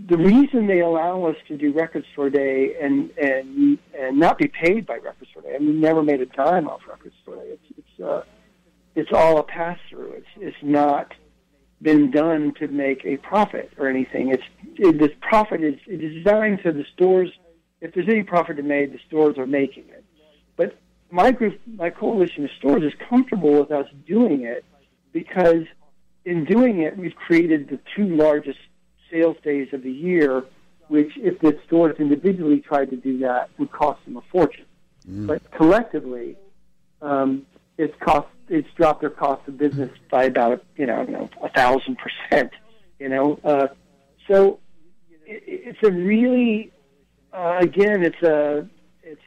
[0.07, 4.47] the reason they allow us to do record store day and and and not be
[4.47, 7.49] paid by record store day, and we never made a dime off record store day.
[7.49, 8.23] It's it's uh,
[8.95, 10.11] it's all a pass through.
[10.13, 11.13] It's it's not
[11.81, 14.29] been done to make a profit or anything.
[14.29, 14.43] It's
[14.75, 17.31] it, this profit is it is designed so the stores,
[17.81, 20.03] if there's any profit to be made, the stores are making it.
[20.55, 20.77] But
[21.11, 24.65] my group, my coalition of stores, is comfortable with us doing it
[25.13, 25.63] because
[26.25, 28.59] in doing it, we've created the two largest
[29.11, 30.43] sales days of the year,
[30.89, 34.65] which if the stores individually tried to do that would cost them a fortune.
[35.27, 36.35] But collectively,
[37.01, 37.45] um,
[37.77, 42.51] it's cost it's dropped their cost of business by about you know, a thousand percent.
[42.99, 43.67] You know, uh,
[44.27, 44.59] so
[45.25, 46.71] it, it's a really
[47.33, 48.67] uh, again it's a
[49.03, 49.21] it's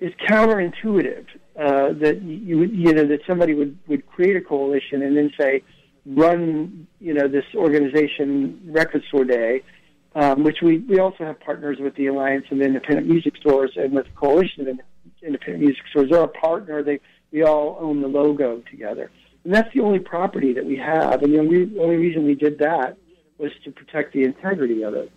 [0.00, 1.26] it's counterintuitive
[1.58, 5.62] uh, that you you know that somebody would would create a coalition and then say
[6.06, 9.62] run you know this organization record store day
[10.14, 13.92] um, which we, we also have partners with the Alliance of Independent Music Stores and
[13.92, 14.78] with the Coalition of
[15.22, 16.10] Independent Music Stores.
[16.10, 16.82] They're a partner.
[16.82, 17.00] They
[17.32, 19.10] we all own the logo together,
[19.44, 21.22] and that's the only property that we have.
[21.22, 22.96] And the only, only reason we did that
[23.38, 25.10] was to protect the integrity of it.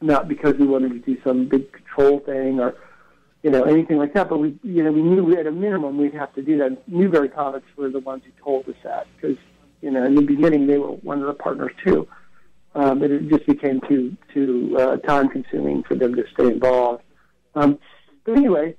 [0.00, 2.74] not because we wanted to do some big control thing or
[3.42, 4.28] you know anything like that.
[4.28, 6.88] But we you know we knew we, at a minimum we'd have to do that.
[6.88, 9.36] Newbury Comics were the ones who told us that because
[9.80, 12.08] you know in the beginning they were one of the partners too.
[12.74, 17.02] Um, but it just became too too uh, time consuming for them to stay involved.
[17.54, 17.78] Um,
[18.24, 18.76] but anyway,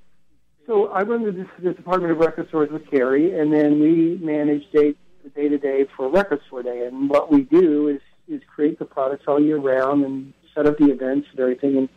[0.66, 4.70] so I run the, the Department of Record Stores with Carrie, and then we manage
[4.72, 4.96] day
[5.36, 6.86] day to day for Record Store Day.
[6.86, 10.78] And what we do is is create the products all year round and set up
[10.78, 11.78] the events and everything.
[11.78, 11.90] And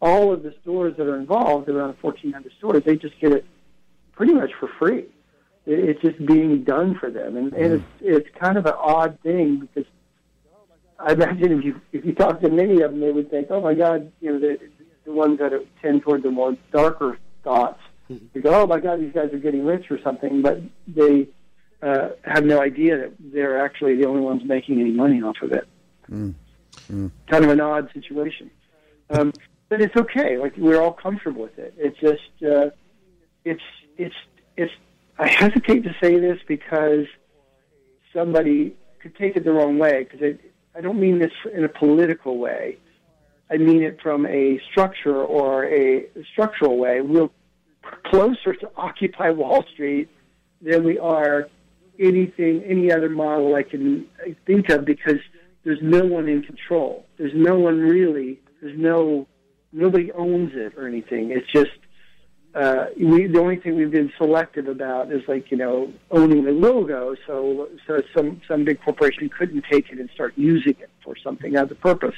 [0.00, 3.44] all of the stores that are involved, around 1,400 stores, they just get it
[4.12, 5.06] pretty much for free.
[5.66, 9.18] It, it's just being done for them, and, and it's it's kind of an odd
[9.22, 9.90] thing because
[10.98, 13.60] I imagine if you if you talk to many of them, they would think, "Oh
[13.60, 14.58] my God," you know, the
[15.04, 17.80] the ones that tend toward the more darker thoughts.
[18.08, 21.28] They go, "Oh my God, these guys are getting rich or something," but they
[21.82, 25.52] uh, have no idea that they're actually the only ones making any money off of
[25.52, 25.66] it.
[27.28, 28.50] Kind of an odd situation,
[29.10, 29.32] um,
[29.68, 30.36] but it's okay.
[30.36, 31.74] Like we're all comfortable with it.
[31.78, 32.70] It's just uh,
[33.44, 33.62] it's
[33.96, 34.14] it's
[34.56, 34.72] it's.
[35.18, 37.06] I hesitate to say this because
[38.12, 41.68] somebody could take it the wrong way because I, I don't mean this in a
[41.68, 42.78] political way.
[43.50, 47.00] I mean it from a structure or a structural way.
[47.00, 47.28] We're
[48.06, 50.08] closer to Occupy Wall Street
[50.60, 51.48] than we are
[51.98, 54.06] anything, any other model I can
[54.46, 55.20] think of because
[55.64, 57.06] there's no one in control.
[57.16, 58.40] There's no one really.
[58.60, 59.26] There's no
[59.72, 61.30] nobody owns it or anything.
[61.30, 61.70] It's just
[62.54, 66.52] uh, we, the only thing we've been selective about is like you know owning the
[66.52, 71.16] logo, so so some some big corporation couldn't take it and start using it for
[71.16, 72.14] something other purpose.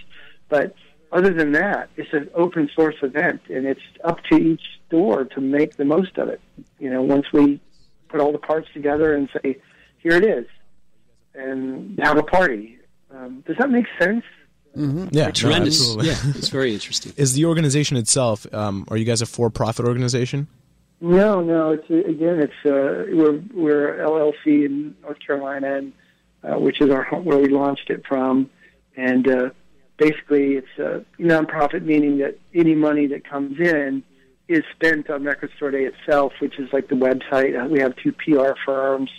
[0.49, 0.75] But
[1.11, 5.41] other than that, it's an open source event, and it's up to each store to
[5.41, 6.41] make the most of it.
[6.79, 7.61] You know, once we
[8.09, 9.59] put all the parts together and say,
[9.99, 10.47] here it is,
[11.35, 12.79] and have a party.
[13.15, 14.25] Um, does that make sense?
[14.75, 15.81] Yeah, no, Tremendous.
[15.81, 16.09] absolutely.
[16.09, 17.13] yeah, it's very interesting.
[17.17, 18.47] Is the organization itself?
[18.53, 20.49] Um, are you guys a for-profit organization?
[21.01, 21.71] No, no.
[21.73, 25.93] It's again, it's uh, we're we're LLC in North Carolina, and
[26.43, 28.51] uh, which is our home, where we launched it from,
[28.97, 29.51] and uh,
[29.97, 34.03] basically it's a nonprofit, meaning that any money that comes in
[34.49, 37.61] is spent on Record Store Day itself, which is like the website.
[37.61, 39.11] Uh, We have two PR firms,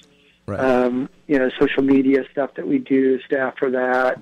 [0.46, 0.60] Right.
[0.60, 4.20] um, you know, social media stuff that we do, staff for that,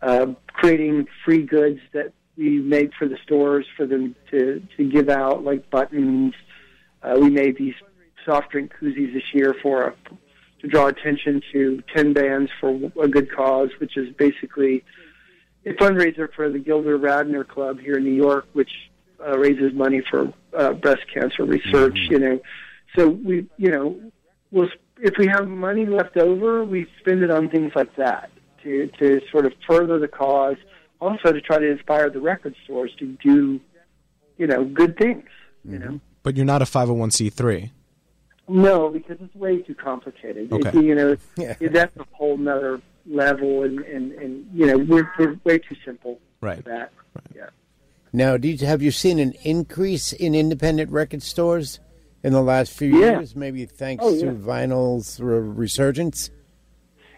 [0.00, 5.08] uh, creating free goods that we make for the stores for them to, to give
[5.08, 6.34] out, like buttons.
[7.02, 7.74] Uh, we made these
[8.24, 9.94] soft drink koozies this year for a,
[10.60, 14.82] to draw attention to 10 bands for a good cause, which is basically
[15.66, 18.70] a fundraiser for the Gilda Radner Club here in New York, which
[19.24, 21.98] uh, raises money for uh, breast cancer research.
[22.10, 22.40] You know,
[22.96, 24.00] so we, you know,
[24.50, 28.30] we'll, if we have money left over, we spend it on things like that
[28.62, 30.56] to to sort of further the cause.
[31.00, 33.60] Also, to try to inspire the record stores to do,
[34.38, 35.24] you know, good things.
[35.62, 36.00] You know.
[36.22, 37.70] But you're not a 501c3.
[38.48, 40.52] No, because it's way too complicated.
[40.52, 40.68] Okay.
[40.70, 41.54] It, you know, Yeah.
[41.60, 46.18] that's a whole nother level, and, and, and you know, we're, we're way too simple
[46.40, 46.62] Right.
[46.62, 46.92] for that.
[47.34, 47.50] Yeah.
[48.16, 51.80] Now, do you, have you seen an increase in independent record stores
[52.22, 53.10] in the last few Yeah.
[53.18, 53.36] years?
[53.36, 54.22] Maybe thanks Oh, yeah.
[54.22, 56.30] to vinyl's resurgence.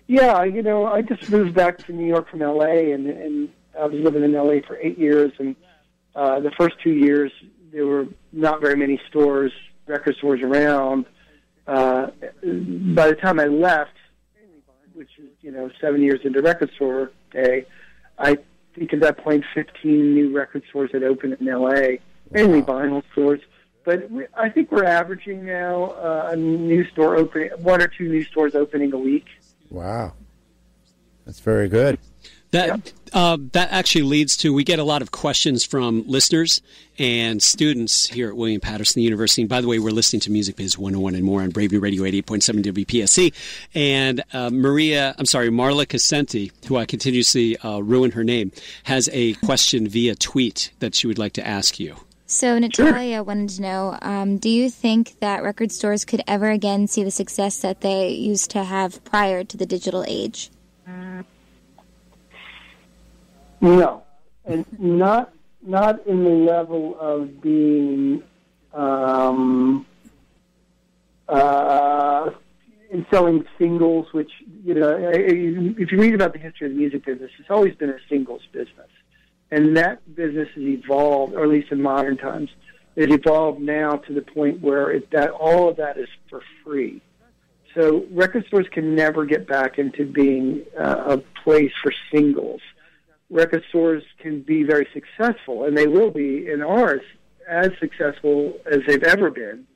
[0.08, 3.84] Yeah, you know, I just moved back to New York from LA, and and I
[3.87, 5.54] was living in LA for eight years, and
[6.16, 7.30] uh, the first two years
[7.70, 9.52] there were not very many stores,
[9.87, 11.06] record stores around.
[11.68, 12.08] Uh,
[12.42, 13.92] by the time I left,
[14.94, 17.66] which is you know seven years into record store day,
[18.18, 18.38] I
[18.78, 21.98] think at that point fifteen new record stores had opened in LA,
[22.30, 23.40] mainly vinyl stores.
[23.84, 28.08] But we, I think we're averaging now uh, a new store opening, one or two
[28.08, 29.26] new stores opening a week.
[29.70, 30.14] Wow.
[31.24, 31.98] That's very good.
[32.50, 36.62] That uh, that actually leads to we get a lot of questions from listeners
[36.98, 39.42] and students here at William Paterson University.
[39.42, 41.80] And by the way, we're listening to Music Biz 101 and more on Brave New
[41.80, 43.34] Radio 88.7 WPSC.
[43.74, 48.52] And uh, Maria, I'm sorry, Marla Casenti, who I continuously uh, ruin her name,
[48.84, 51.96] has a question via tweet that she would like to ask you.
[52.26, 56.87] So Natalia wanted to know: um, Do you think that record stores could ever again
[56.87, 60.50] see the success that they used to have prior to the digital age?
[63.61, 64.03] No,
[64.44, 68.23] and not not in the level of being
[68.73, 69.87] um,
[71.29, 72.31] uh,
[72.90, 74.12] in selling singles.
[74.12, 74.31] Which
[74.64, 77.90] you know, if you read about the history of the music business, it's always been
[77.90, 78.90] a singles business,
[79.51, 82.51] and that business has evolved, or at least in modern times,
[82.94, 87.03] it evolved now to the point where it, that all of that is for free.
[87.75, 92.61] So record stores can never get back into being uh, a place for singles
[93.30, 97.02] record stores can be very successful, and they will be in ours
[97.48, 99.66] as successful as they've ever been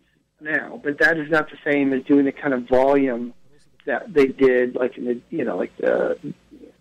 [0.41, 0.81] now.
[0.83, 3.35] But that is not the same as doing the kind of volume
[3.87, 6.15] that they did, like in the you know like uh,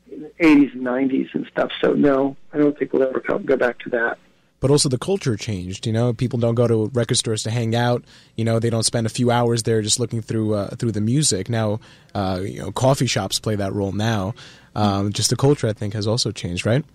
[0.10, 1.72] the 80s and 90s and stuff.
[1.82, 4.18] So no, I don't think we'll ever go go back to that.
[4.62, 5.86] But also the culture changed.
[5.86, 8.06] You know, people don't go to record stores to hang out.
[8.38, 11.02] You know, they don't spend a few hours there just looking through uh, through the
[11.02, 11.50] music.
[11.50, 11.80] Now,
[12.16, 14.34] uh, you know, coffee shops play that role now.
[14.74, 16.86] Um, just the culture, I think, has also changed, right?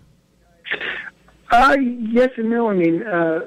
[1.51, 2.71] Uh, yes and no.
[2.71, 3.41] I mean, uh,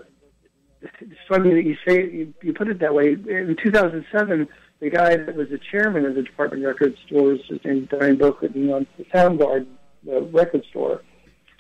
[0.82, 3.14] it's funny that you say you, you put it that way.
[3.14, 4.48] In 2007,
[4.80, 7.90] the guy that was the chairman of the Department of Record Stores, his name is
[7.90, 11.02] Brian he the Sound Garden the record store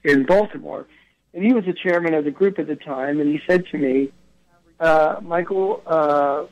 [0.03, 0.87] in Baltimore,
[1.33, 3.19] and he was the chairman of the group at the time.
[3.19, 4.11] And he said to me,
[4.79, 6.45] uh, "Michael, uh,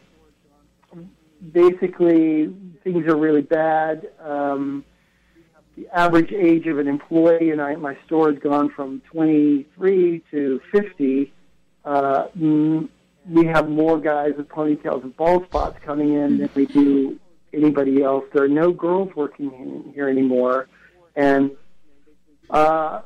[1.52, 4.84] basically things are really bad." Um,
[5.78, 10.60] the average age of an employee and I, my store has gone from 23 to
[10.72, 11.34] 50.
[11.86, 17.20] Uh, we have more guys with ponytails and bald spots coming in than we do
[17.54, 18.26] anybody else.
[18.34, 20.68] There are no girls working in here anymore,
[21.16, 21.52] and
[22.50, 23.02] uh,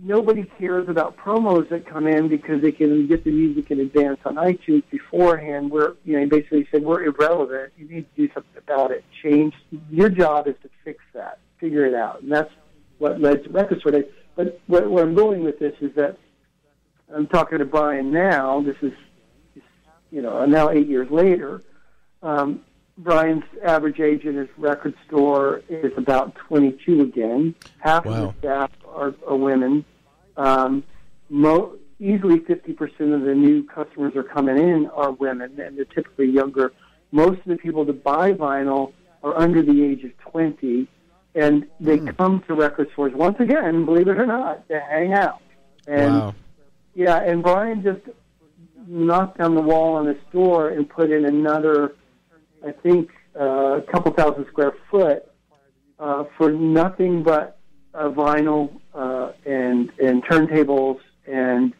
[0.00, 4.18] nobody cares about promos that come in because they can get the music in advance
[4.24, 5.70] on iTunes beforehand.
[5.70, 7.72] We're, you know, basically said we're irrelevant.
[7.76, 9.04] You need to do something about it.
[9.22, 9.54] Change.
[9.90, 12.50] Your job is to fix that, figure it out, and that's
[12.98, 14.04] what led to Record Store Day.
[14.34, 16.16] But where, where I'm going with this is that
[17.14, 18.62] I'm talking to Brian now.
[18.62, 18.92] This is,
[20.10, 21.62] you know, now eight years later.
[22.22, 22.60] Um,
[22.98, 27.54] Brian's average age in his record store is about 22 again.
[27.78, 29.84] Half of the staff are, are women.
[30.36, 30.84] Um,
[31.30, 36.26] mo- easily 50% of the new customers are coming in are women, and they're typically
[36.26, 36.72] younger.
[37.12, 40.86] Most of the people that buy vinyl are under the age of 20,
[41.34, 45.40] and they come to record stores once again, believe it or not, to hang out.
[45.86, 46.34] And wow.
[46.94, 48.00] yeah, and Brian just
[48.86, 51.94] knocked down the wall on his store and put in another,
[52.66, 55.24] I think, uh, a couple thousand square foot
[55.98, 57.58] uh, for nothing but
[57.94, 61.00] uh, vinyl uh, and and turntables.
[61.26, 61.72] And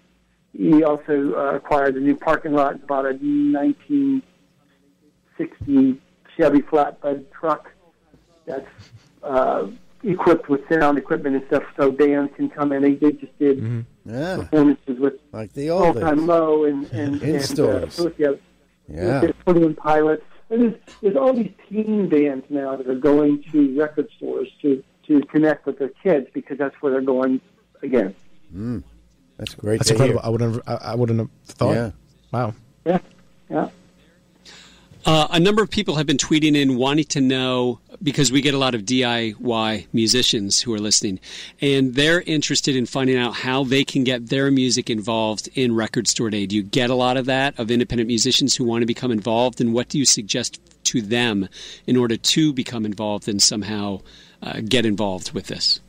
[0.53, 6.01] he also uh, acquired a new parking lot, and bought a 1960
[6.37, 7.71] Chevy flatbed truck
[8.47, 8.67] that's
[9.23, 9.67] uh,
[10.03, 12.83] equipped with sound equipment and stuff, so bands can come in.
[12.83, 17.43] They, they just did Yeah, performances with like the old time low and and, and
[17.43, 17.99] stores.
[17.99, 18.33] Uh, yeah,
[18.89, 19.31] Yeah.
[19.45, 20.25] Twenty One Pilots.
[20.53, 24.85] And there's, there's all these teen bands now that are going to record stores to
[25.07, 27.41] to connect with their kids because that's where they're going
[27.83, 28.15] again.
[28.55, 28.85] Mm.
[29.39, 29.79] That's great.
[29.79, 30.21] That's to incredible.
[30.21, 30.27] hear.
[30.27, 30.55] I wouldn't.
[30.55, 31.75] Have, I, I wouldn't have thought.
[31.75, 31.91] Yeah.
[32.33, 32.55] Wow.
[32.85, 32.99] Yeah,
[33.51, 33.69] yeah.
[35.05, 38.55] Uh, a number of people have been tweeting in wanting to know because we get
[38.55, 41.19] a lot of DIY musicians who are listening,
[41.61, 46.07] and they're interested in finding out how they can get their music involved in Record
[46.07, 46.47] Store Day.
[46.47, 49.61] Do you get a lot of that of independent musicians who want to become involved,
[49.61, 51.49] and what do you suggest to them
[51.87, 54.01] in order to become involved and somehow
[54.41, 55.81] uh, get involved with this?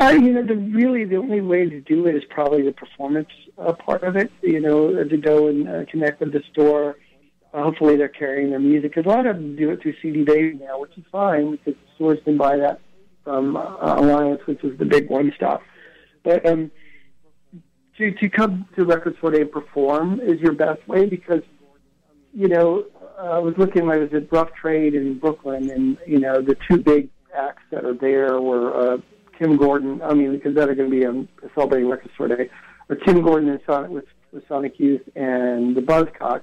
[0.00, 3.28] Uh, you know, the really the only way to do it is probably the performance
[3.58, 4.32] uh, part of it.
[4.42, 6.96] You know, to go and uh, connect with the store.
[7.52, 8.94] Uh, hopefully, they're carrying their music.
[8.94, 11.74] 'Cause a lot of them do it through CD Baby now, which is fine because
[11.74, 12.80] the stores can buy that
[13.24, 15.60] from uh, Alliance, which is the big one stuff.
[16.22, 16.70] But um,
[17.98, 21.42] to to come to Record Store Day and perform is your best way because
[22.32, 22.84] you know
[23.18, 23.90] I was looking.
[23.90, 27.84] I was at Rough Trade in Brooklyn, and you know the two big acts that
[27.84, 28.96] are there were uh,
[29.38, 30.00] Kim Gordon.
[30.02, 32.48] I mean, because that are going to be um, celebrating Record Store Day,
[32.88, 36.42] or Kim Gordon and Sonic with, with Sonic Youth and the Buzzcocks.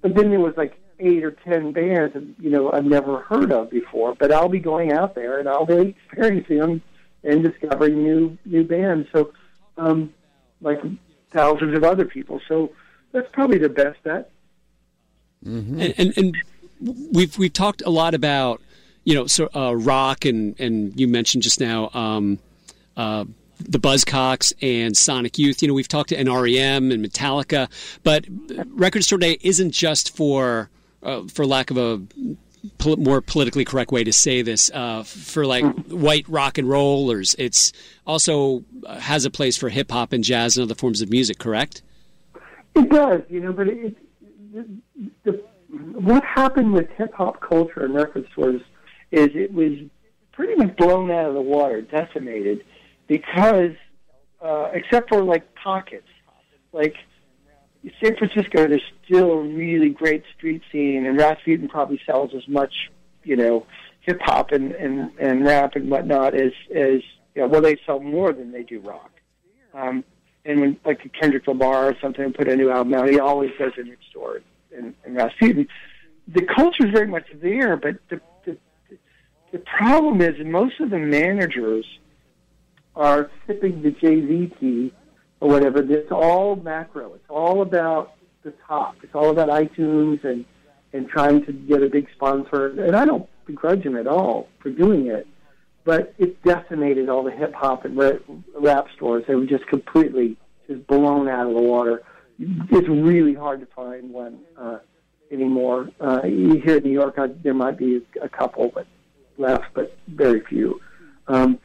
[0.00, 3.70] But then there was like eight or ten bands you know I've never heard of
[3.70, 4.14] before.
[4.14, 6.82] But I'll be going out there and I'll be experiencing them
[7.24, 9.08] and discovering new new bands.
[9.12, 9.32] So,
[9.76, 10.12] um,
[10.60, 10.80] like
[11.30, 12.40] thousands of other people.
[12.48, 12.72] So
[13.12, 14.30] that's probably the best bet.
[15.80, 16.36] And, and and
[17.12, 18.60] we've we've talked a lot about
[19.04, 22.38] you know so uh, rock and and you mentioned just now um,
[22.96, 23.24] uh,
[23.58, 25.62] the Buzzcocks and Sonic Youth.
[25.62, 27.68] You know we've talked to NREM and Metallica,
[28.02, 28.26] but
[28.68, 30.70] Record Store Day isn't just for
[31.02, 32.02] uh, for lack of a
[32.78, 37.34] pol- more politically correct way to say this uh, for like white rock and rollers.
[37.38, 37.72] It's
[38.06, 41.38] also uh, has a place for hip hop and jazz and other forms of music.
[41.38, 41.82] Correct?
[42.74, 43.96] It does, you know, but it,
[45.24, 48.62] the, what happened with hip hop culture and record stores
[49.10, 49.72] is it was
[50.32, 52.64] pretty much blown out of the water, decimated,
[53.08, 53.72] because
[54.40, 56.06] uh, except for like pockets,
[56.72, 56.94] like
[58.02, 62.72] San Francisco, there's still a really great street scene, and Rasputin probably sells as much,
[63.24, 63.66] you know,
[64.02, 67.00] hip hop and, and and rap and whatnot as as
[67.34, 69.10] Yeah, well, they sell more than they do rock.
[69.74, 70.04] Um,
[70.44, 73.72] and when like Kendrick Lamar or something put a new album out, he always does
[73.76, 74.40] a new store
[74.76, 75.68] in, in Rasputin.
[76.26, 78.58] The culture is very much there, but the, the
[79.52, 81.86] the problem is most of the managers
[82.98, 84.92] are sipping the Z tea
[85.40, 85.80] or whatever.
[85.80, 87.14] It's all macro.
[87.14, 88.96] It's all about the top.
[89.02, 90.44] It's all about iTunes and
[90.92, 92.68] and trying to get a big sponsor.
[92.82, 95.26] And I don't begrudge him at all for doing it,
[95.84, 99.24] but it decimated all the hip hop and rap stores.
[99.28, 100.36] They were just completely
[100.66, 102.02] just blown out of the water.
[102.38, 104.78] It's really hard to find one uh,
[105.30, 105.90] anymore.
[106.00, 108.86] Uh, here in New York, I, there might be a couple, but
[109.36, 110.80] left, but very few.
[111.26, 111.58] Um,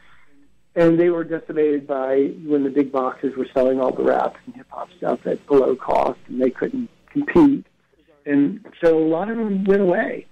[0.76, 4.56] and they were decimated by when the big boxes were selling all the rap and
[4.56, 7.66] hip hop stuff at below cost, and they couldn't compete.
[8.26, 10.26] And so a lot of them went away.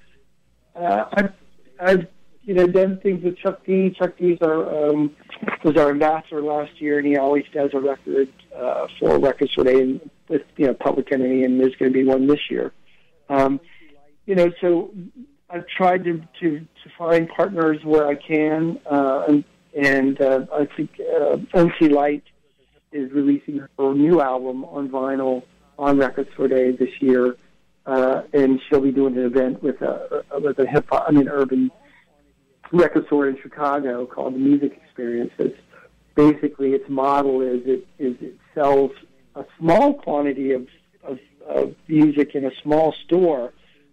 [0.74, 1.32] Uh, I've,
[1.80, 2.06] I've
[2.42, 3.90] you know done things with Chuck D.
[3.90, 4.38] Chuck D.
[4.40, 5.14] Our, um,
[5.62, 9.64] was our ambassador last year, and he always does a record uh, for Record Store
[9.64, 12.72] Day with you know Public Enemy, and there's going to be one this year.
[13.28, 13.60] Um,
[14.26, 14.90] you know, so
[15.50, 20.66] I've tried to, to, to find partners where I can, uh, and, and uh, I
[20.76, 22.24] think uh, MC Lyte
[22.92, 25.42] is releasing her new album on vinyl
[25.78, 27.36] on Record Store Day this year,
[27.86, 31.28] uh, and she'll be doing an event with a with a hip hop, I mean
[31.28, 31.70] urban
[32.72, 35.32] record store in Chicago called the Music Experience.
[35.38, 35.58] It's
[36.14, 38.90] basically its model is it is it sells
[39.34, 40.66] a small quantity of,
[41.02, 41.18] of,
[41.48, 43.52] of music in a small store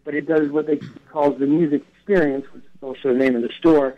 [0.09, 0.80] but it does what they
[1.11, 3.95] calls the music experience, which is also the name of the store.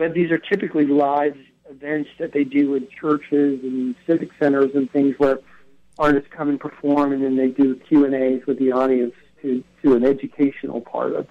[0.00, 1.36] But these are typically live
[1.68, 5.40] events that they do in churches and civic centers and things where
[5.98, 9.62] artists come and perform, and then they do Q and A's with the audience to
[9.82, 11.28] to an educational part of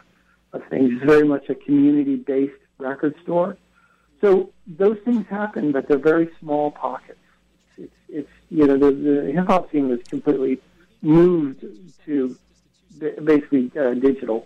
[0.53, 0.91] of things.
[0.93, 3.57] It's very much a community based record store.
[4.21, 7.17] So those things happen, but they're very small pockets.
[7.75, 10.61] It's, it's you know the, the hip hop scene was completely
[11.01, 11.65] moved
[12.05, 12.37] to
[12.99, 14.45] basically uh, digital.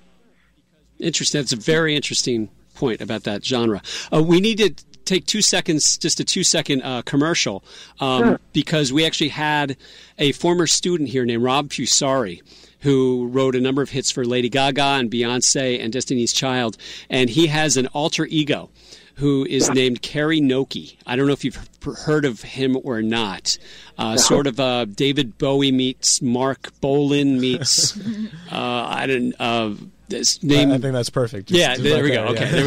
[0.97, 1.41] Interesting.
[1.41, 3.82] That's a very interesting point about that genre.
[4.13, 4.74] Uh, we need to
[5.05, 7.63] take two seconds, just a two second uh, commercial,
[7.99, 8.39] um, Sure.
[8.53, 9.76] because we actually had
[10.17, 12.41] a former student here named Rob Fusari.
[12.82, 16.76] Who wrote a number of hits for Lady Gaga and Beyonce and Destiny's Child,
[17.09, 18.71] and he has an alter ego
[19.15, 20.97] who is named Kerry Noki.
[21.07, 21.69] I don't know if you've
[21.99, 23.57] heard of him or not.
[23.97, 27.95] Uh, sort of uh, David Bowie meets Marc Bolan meets
[28.51, 29.76] uh, I don't uh,
[30.43, 30.72] name.
[30.72, 31.49] I, I think that's perfect.
[31.49, 32.34] Just- Yeah, just there right we go.
[32.34, 32.51] there, Okay, yeah.
[32.51, 32.66] there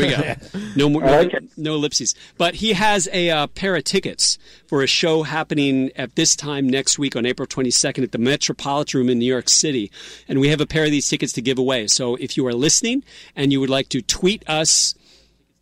[0.52, 0.68] we go.
[0.76, 1.44] No more, I no, like it.
[1.56, 2.14] no ellipses.
[2.36, 4.36] But he has a uh, pair of tickets
[4.66, 8.98] for a show happening at this time next week on April 22nd at the Metropolitan
[9.00, 9.90] Room in New York City,
[10.28, 11.86] and we have a pair of these tickets to give away.
[11.86, 14.94] So if you are listening and you would like to tweet us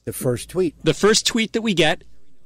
[0.04, 0.74] The first tweet.
[0.82, 2.02] the first tweet that we get,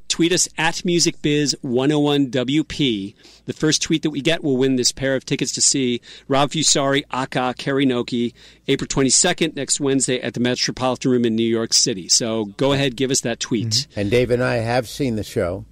[0.08, 3.14] tweet us at MusicBiz101WP.
[3.44, 6.50] The first tweet that we get will win this pair of tickets to see Rob
[6.50, 8.32] Fusari, Aka, Karinoki,
[8.66, 12.08] April 22nd, next Wednesday at the Metropolitan Room in New York City.
[12.08, 13.86] So go ahead, give us that tweet.
[13.96, 15.64] And Dave and I have seen the show.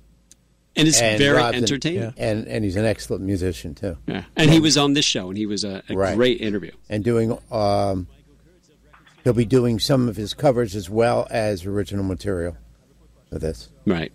[0.79, 2.13] And it's And very Rob's an- entertaining.
[2.19, 3.97] And and he's an excellent musician too.
[4.07, 4.25] Yeah.
[4.37, 6.15] And he was on this show, and he was a, a Right.
[6.15, 6.73] great interview.
[6.91, 8.09] And doing um
[9.25, 12.59] he'll be doing some of his covers as well as original material
[13.37, 13.69] for this.
[13.85, 14.13] Right.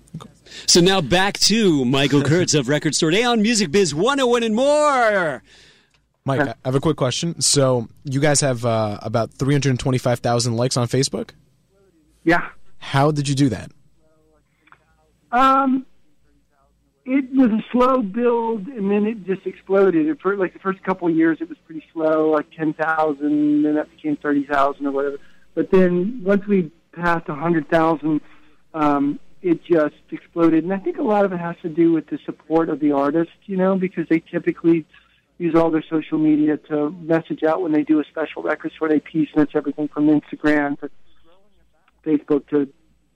[0.66, 4.56] So now back to Michael Kurtz of Record Store Day on Music Biz 101 and
[4.56, 5.44] more.
[6.26, 7.40] Mike, I have a quick question.
[7.42, 11.32] So you guys have uh, about 325,000 likes on Facebook.
[12.24, 12.50] Yeah.
[12.80, 13.72] How did you do that?
[15.32, 15.86] Um,
[17.06, 20.08] it was a slow build, and then it just exploded.
[20.08, 23.64] It, for like the first couple of years, it was pretty slow, like ten thousand,
[23.64, 25.18] then that became thirty thousand or whatever.
[25.56, 28.22] But then once we passed a hundred thousand,
[28.74, 30.64] um, it just exploded.
[30.64, 32.92] And I think a lot of it has to do with the support of the
[32.92, 34.86] artist, you know, because they typically
[35.38, 38.90] use all their social media to message out when they do a special record store
[38.90, 40.90] day piece, and it's everything from Instagram to
[42.06, 42.62] Facebook to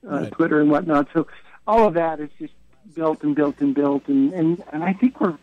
[0.08, 0.32] uh, Right.
[0.32, 1.08] Twitter and whatnot.
[1.12, 1.26] So
[1.66, 2.52] all of that is just
[2.94, 5.38] built and built and built, and and, and I think we're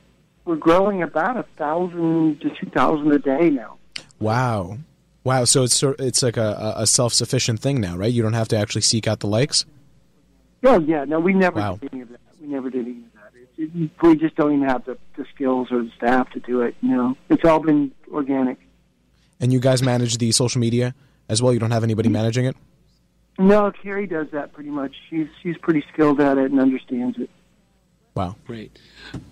[0.45, 3.77] we're growing about a thousand to two thousand a day now.
[4.19, 4.77] Wow.
[5.23, 5.45] Wow.
[5.45, 8.11] So it's sort it's like a, a self sufficient thing now, right?
[8.11, 9.65] You don't have to actually seek out the likes.
[10.63, 11.77] Oh yeah, no, we never Wow.
[11.81, 12.19] did any of that.
[12.41, 13.31] We never did any of that.
[13.57, 16.61] It, it, we just don't even have the, the skills or the staff to do
[16.61, 16.75] it.
[16.81, 18.57] You know, it's all been organic.
[19.39, 20.95] And you guys manage the social media
[21.29, 21.53] as well.
[21.53, 22.13] You don't have anybody mm-hmm.
[22.13, 22.55] managing it.
[23.37, 24.95] No, Carrie does that pretty much.
[25.09, 27.29] She's she's pretty skilled at it and understands it.
[28.15, 28.35] Wow.
[28.45, 28.77] Great.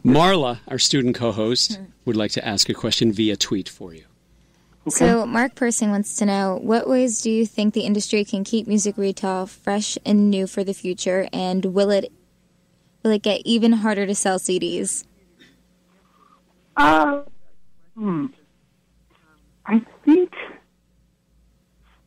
[0.03, 4.05] Marla, our student co host, would like to ask a question via tweet for you.
[4.89, 8.67] So, Mark Persing wants to know what ways do you think the industry can keep
[8.67, 12.11] music retail fresh and new for the future, and will it
[13.03, 15.05] Will it get even harder to sell CDs?
[16.77, 17.23] Uh,
[17.95, 18.27] hmm.
[19.65, 20.31] I think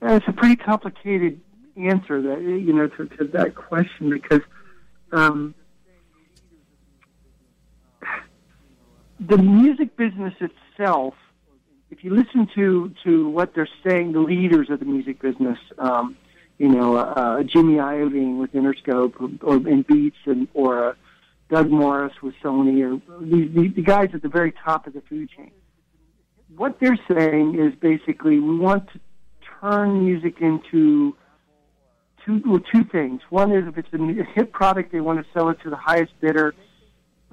[0.00, 1.40] that's a pretty complicated
[1.76, 4.42] answer that you know to, to that question because
[5.12, 5.54] um,
[9.18, 11.14] the music business itself,
[12.04, 16.16] you listen to to what they're saying, the leaders of the music business, um,
[16.58, 20.94] you know, uh, Jimmy Iovine with Interscope, or, or in Beats, and or uh,
[21.48, 25.00] Doug Morris with Sony, or the, the, the guys at the very top of the
[25.08, 25.50] food chain.
[26.54, 29.00] What they're saying is basically we want to
[29.62, 31.16] turn music into
[32.26, 33.22] two well, two things.
[33.30, 36.12] One is if it's a hit product, they want to sell it to the highest
[36.20, 36.54] bidder,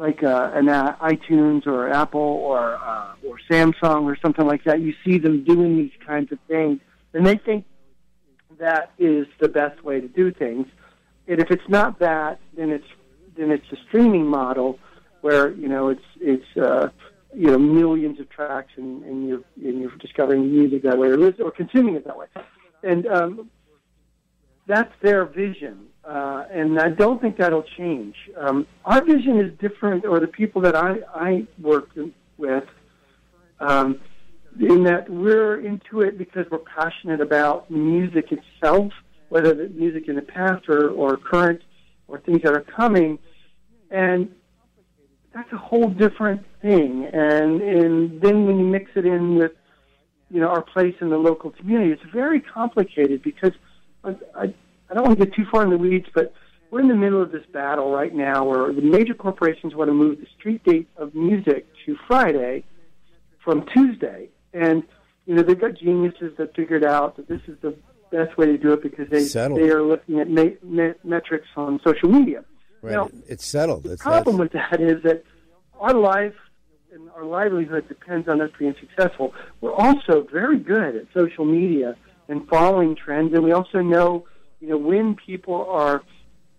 [0.01, 4.81] like uh, an uh, iTunes or Apple or uh, or Samsung or something like that.
[4.81, 6.79] You see them doing these kinds of things,
[7.13, 7.65] and they think
[8.57, 10.65] that is the best way to do things.
[11.27, 12.87] And if it's not that, then it's
[13.37, 14.79] then it's a streaming model
[15.21, 16.89] where you know it's it's uh,
[17.35, 21.31] you know millions of tracks and, and you're and you're discovering music that way or,
[21.43, 22.25] or consuming it that way,
[22.81, 23.51] and um,
[24.65, 25.89] that's their vision.
[26.03, 28.15] Uh, and I don't think that'll change.
[28.35, 31.89] Um, our vision is different, or the people that I I work
[32.37, 32.63] with,
[33.59, 33.99] um,
[34.59, 38.91] in that we're into it because we're passionate about music itself,
[39.29, 41.61] whether the music in the past or, or current
[42.07, 43.19] or things that are coming,
[43.91, 44.33] and
[45.33, 47.05] that's a whole different thing.
[47.13, 49.51] And and then when you mix it in with,
[50.29, 53.53] you know, our place in the local community, it's very complicated because
[54.03, 54.53] I, I,
[54.91, 56.33] I don't want to get too far in the weeds, but
[56.69, 59.93] we're in the middle of this battle right now where the major corporations want to
[59.93, 62.65] move the street date of music to Friday
[63.43, 64.29] from Tuesday.
[64.53, 64.83] And,
[65.25, 67.75] you know, they've got geniuses that figured out that this is the
[68.11, 69.61] best way to do it because they, Settled.
[69.61, 72.43] they are looking at ma- me- metrics on social media.
[72.81, 72.93] Right.
[72.93, 73.83] Now, it's settled.
[73.83, 75.23] the It's problem that's- with that is that
[75.79, 76.35] our life
[76.93, 79.33] and our livelihood depends on us being successful.
[79.61, 81.95] We're also very good at social media
[82.27, 84.25] and following trends, and we also know,
[84.61, 86.03] you know, when people are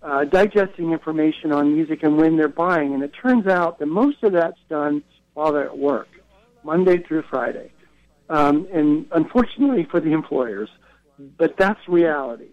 [0.02, 2.92] uh, digesting information on music and when they're buying.
[2.92, 5.02] And it turns out that most of that's done
[5.34, 6.08] while they're at work,
[6.64, 7.72] Monday through Friday.
[8.28, 10.68] Um, and unfortunately for the employers,
[11.38, 12.48] but that's reality.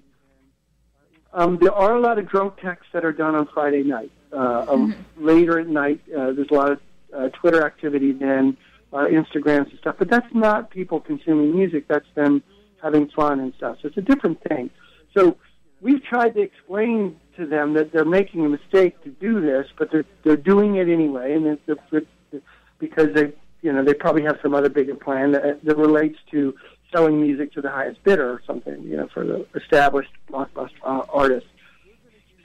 [1.34, 4.12] Um, there are a lot of drunk texts that are done on Friday night.
[4.32, 6.80] Uh, um, later at night, uh, there's a lot of
[7.16, 8.58] uh, Twitter activity then,
[8.94, 9.96] uh, Instagrams and stuff.
[9.98, 11.88] But that's not people consuming music.
[11.88, 12.44] That's them
[12.82, 13.78] having fun and stuff.
[13.82, 14.70] So it's a different thing.
[15.16, 15.38] So
[15.82, 19.92] we've tried to explain to them that they're making a mistake to do this, but
[19.92, 22.46] they're they're doing it anyway, and it's, it's, it's
[22.80, 26.56] because they you know they probably have some other bigger plan that, that relates to
[26.94, 31.02] selling music to the highest bidder or something, you know, for the established blockbuster uh,
[31.10, 31.50] artists.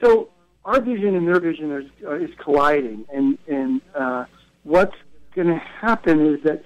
[0.02, 0.28] So
[0.64, 4.24] our vision and their vision is, uh, is colliding, and and uh,
[4.62, 4.96] what's
[5.34, 6.62] going to happen is that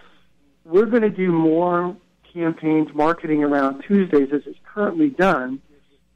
[0.64, 1.96] we're going to do more
[2.32, 5.60] campaigns, marketing around Tuesdays as it's currently done.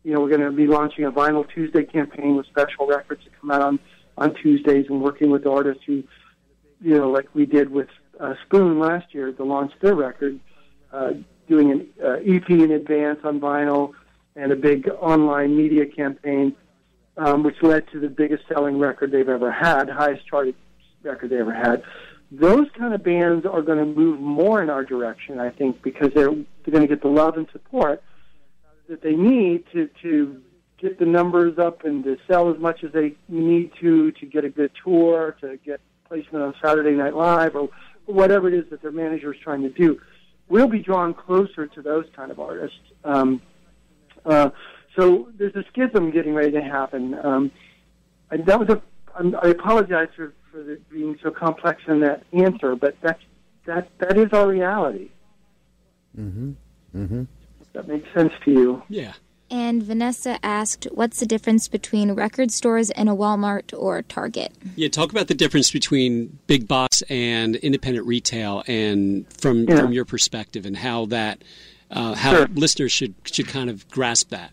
[0.04, 3.40] You know, we're going to be launching a Vinyl Tuesday campaign with special records that
[3.40, 3.78] come out on
[4.18, 6.02] on Tuesdays, and working with artists who,
[6.82, 7.88] you know, like we did with
[8.20, 10.38] uh, Spoon last year to launch their record,
[10.92, 11.12] uh,
[11.48, 13.92] doing an uh, EP in advance on vinyl
[14.36, 16.54] and a big online media campaign,
[17.16, 20.54] um, which led to the biggest selling record they've ever had, highest charted
[21.02, 21.82] record they ever had.
[22.30, 26.10] Those kind of bands are going to move more in our direction, I think, because
[26.14, 28.02] they're, they're going to get the love and support
[28.88, 30.40] that they need to, to
[30.78, 34.44] get the numbers up and to sell as much as they need to, to get
[34.44, 37.68] a good tour, to get placement on Saturday Night Live, or
[38.06, 40.00] whatever it is that their manager is trying to do.
[40.48, 42.78] We'll be drawn closer to those kind of artists.
[43.04, 43.40] Um,
[44.24, 44.50] uh,
[44.96, 47.14] so there's a schism getting ready to happen.
[47.22, 47.52] Um,
[48.30, 48.82] and that was a.
[49.14, 53.22] I'm, I apologize for for the, being so complex in that answer, but that's
[53.66, 55.10] that that is our reality.
[56.18, 56.52] Mm-hmm.
[56.96, 57.22] Mm-hmm.
[57.74, 58.82] If that makes sense to you.
[58.88, 59.12] Yeah.
[59.50, 64.88] And Vanessa asked, "What's the difference between record stores and a Walmart or Target?" Yeah,
[64.88, 69.76] talk about the difference between big box and independent retail, and from Yeah.
[69.80, 71.42] from your perspective, and how that
[71.90, 72.48] uh, how Sure.
[72.54, 74.52] listeners should should kind of grasp that.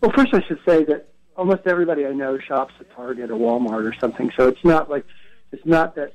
[0.00, 3.88] Well, first I should say that almost everybody I know shops at Target or Walmart
[3.88, 4.32] or something.
[4.36, 5.04] So it's not like
[5.52, 6.12] it's not that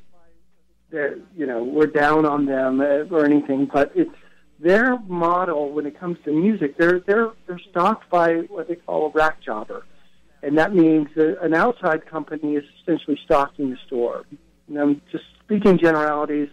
[0.91, 4.11] that you know we're down on them uh, or anything, but it's
[4.60, 6.78] their model when it comes to music.
[6.78, 9.86] They're they're they're stocked by what they call a rack jobber,
[10.41, 14.26] and that means that an outside company is essentially stocking the store.
[14.68, 16.49] And I'm just speaking generalities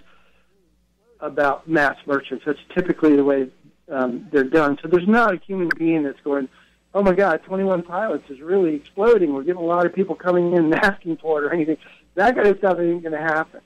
[1.20, 2.44] about mass merchants.
[2.46, 3.48] That's typically the way
[3.90, 4.78] um, they're done.
[4.82, 6.48] So there's not a human being that's going,
[6.94, 9.32] oh my God, 21 Pilots is really exploding.
[9.32, 11.76] We're getting a lot of people coming in and asking for it or anything.
[12.14, 13.60] That kind of stuff ain't going to happen.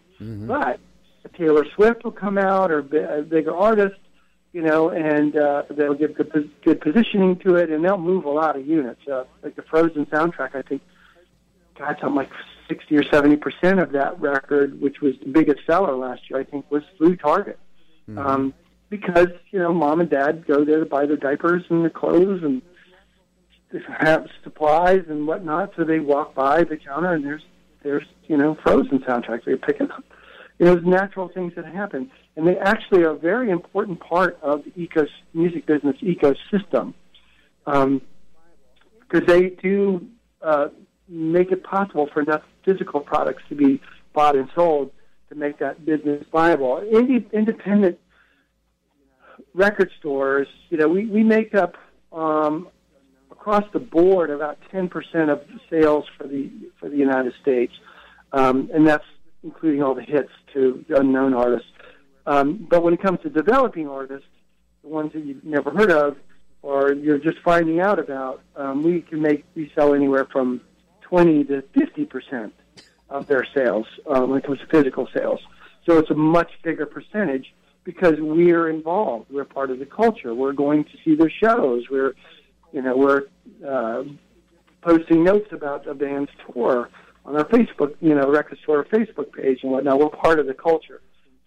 [0.47, 0.81] But
[1.25, 3.97] a Taylor Swift will come out or a bigger artist,
[4.53, 8.31] you know, and uh, they'll give good, good positioning to it, and they'll move a
[8.31, 9.01] lot of units.
[9.11, 10.83] Uh, like the Frozen soundtrack, I think,
[11.79, 12.31] God, something like
[12.69, 16.45] 60 or 70 percent of that record, which was the biggest seller last year, I
[16.45, 17.59] think, was through Target.
[18.19, 18.55] Um,
[18.89, 22.43] because, you know, mom and dad go there to buy their diapers and their clothes
[22.43, 22.61] and
[24.01, 27.43] have supplies and whatnot, so they walk by the counter and there's
[27.83, 30.05] there's you know Frozen soundtracks they pick it up.
[30.59, 34.39] You know, those natural things that happen, and they actually are a very important part
[34.43, 36.95] of the ecos music business ecosystem,
[37.65, 40.07] because they do
[40.43, 40.69] uh,
[41.09, 43.81] make it possible for enough physical products to be
[44.13, 44.91] bought and sold
[45.29, 46.83] to make that business viable.
[46.93, 47.99] Indi- independent
[49.55, 51.77] record stores, you know, we, we make up
[52.13, 52.69] um,
[53.31, 54.91] across the board about 10%
[55.31, 57.73] of sales for the for the United States,
[58.33, 59.05] um, and that's
[59.43, 61.69] including all the hits to unknown artists.
[62.31, 64.29] Um, but when it comes to developing artists,
[64.83, 66.17] the ones that you've never heard of
[66.63, 70.61] or you're just finding out about, um, we can make we sell anywhere from
[71.01, 72.53] 20 to 50%
[73.09, 75.41] of their sales um, when it comes to physical sales.
[75.87, 77.53] So it's a much bigger percentage
[77.83, 79.27] because we're involved.
[79.29, 80.33] We're part of the culture.
[80.33, 81.87] We're going to see their shows.
[81.91, 82.15] We're,
[82.73, 83.25] you know, we're
[83.67, 84.05] uh,
[84.83, 86.91] posting notes about the band's tour
[87.25, 89.99] on our Facebook, you know, record store Facebook page and whatnot.
[89.99, 91.01] We're part of the culture.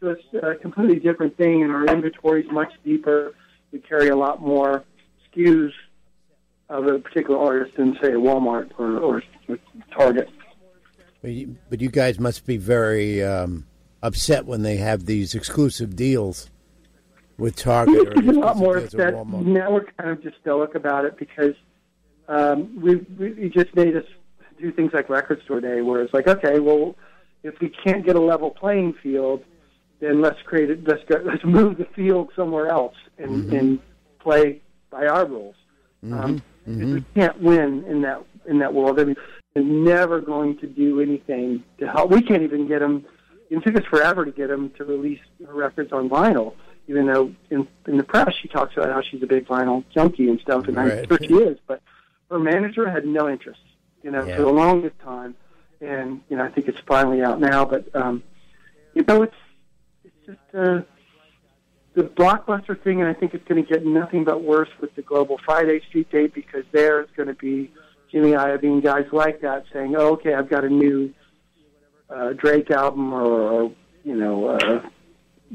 [0.03, 3.33] So it's a completely different thing, and our inventory is much deeper.
[3.71, 4.83] We carry a lot more
[5.33, 5.71] SKUs
[6.67, 9.57] of a particular artist than, say, Walmart or, or, or
[9.95, 10.29] Target.
[11.21, 13.65] But you, but you guys must be very um,
[14.01, 16.49] upset when they have these exclusive deals
[17.37, 19.13] with Target or a lot more upset.
[19.25, 21.55] Now we're kind of just stoic about it because
[22.27, 24.05] um, we we just made us
[24.59, 26.97] do things like Record Store Day, where it's like, okay, well,
[27.43, 29.45] if we can't get a level playing field,
[30.03, 30.85] then let's create it.
[30.87, 33.79] Let's go, let's move the field somewhere else and and
[34.19, 35.55] play by our rules.
[36.11, 38.99] Um, because We can't win in that in that world.
[38.99, 39.15] I mean,
[39.53, 42.09] they're never going to do anything to help.
[42.11, 43.05] We can't even get them.
[43.49, 46.53] It took us forever to get them to release her records on vinyl.
[46.87, 50.27] Even though in in the press she talks about how she's a big vinyl junkie
[50.27, 51.57] and stuff, and I'm sure she is.
[51.65, 51.81] But
[52.29, 53.61] her manager had no interest,
[54.01, 54.35] you know, Yeah.
[54.35, 55.35] for the longest time.
[55.79, 57.63] And you know, I think it's finally out now.
[57.63, 58.23] But um,
[58.93, 59.35] you know, it's
[60.25, 60.81] just uh,
[61.93, 65.01] the blockbuster thing, and I think it's going to get nothing but worse with the
[65.01, 67.71] global Friday street date because there's going to be
[68.11, 71.13] Jimmy Iovine guys like that saying, "Oh, okay, I've got a new
[72.09, 73.71] uh, Drake album, or, or
[74.03, 74.81] you know, uh,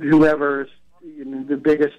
[0.01, 0.69] whoever's
[1.03, 1.97] you know, the biggest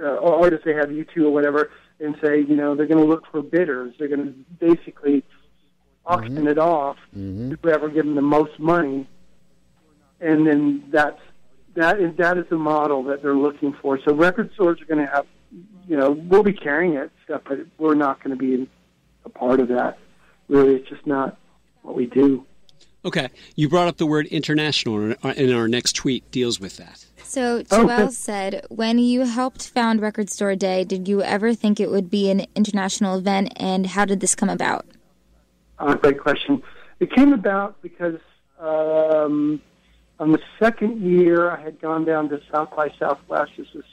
[0.00, 1.70] uh, artist they have, you two or whatever,
[2.00, 3.94] and say, you know, they're going to look for bidders.
[3.98, 5.24] They're going to basically
[6.06, 6.96] auction it off
[7.52, 9.08] to whoever give them the most money,
[10.20, 11.20] and then that's
[11.74, 13.98] that is that is the model that they're looking for.
[14.06, 15.26] So record stores are going to have,
[15.88, 18.68] you know, we'll be carrying it stuff, but we're not going to be
[19.24, 19.98] a part of that.
[20.48, 21.38] Really, it's just not
[21.82, 22.46] what we do.
[23.04, 27.04] Okay, you brought up the word international, and our next tweet deals with that.
[27.22, 28.10] So Joel okay.
[28.10, 32.30] said, when you helped found Record Store Day, did you ever think it would be
[32.30, 34.86] an international event, and how did this come about?
[35.78, 36.62] Uh, great question.
[37.00, 38.20] It came about because
[38.58, 39.60] um,
[40.18, 43.52] on the second year, I had gone down to South by Southwest.
[43.56, 43.84] This was,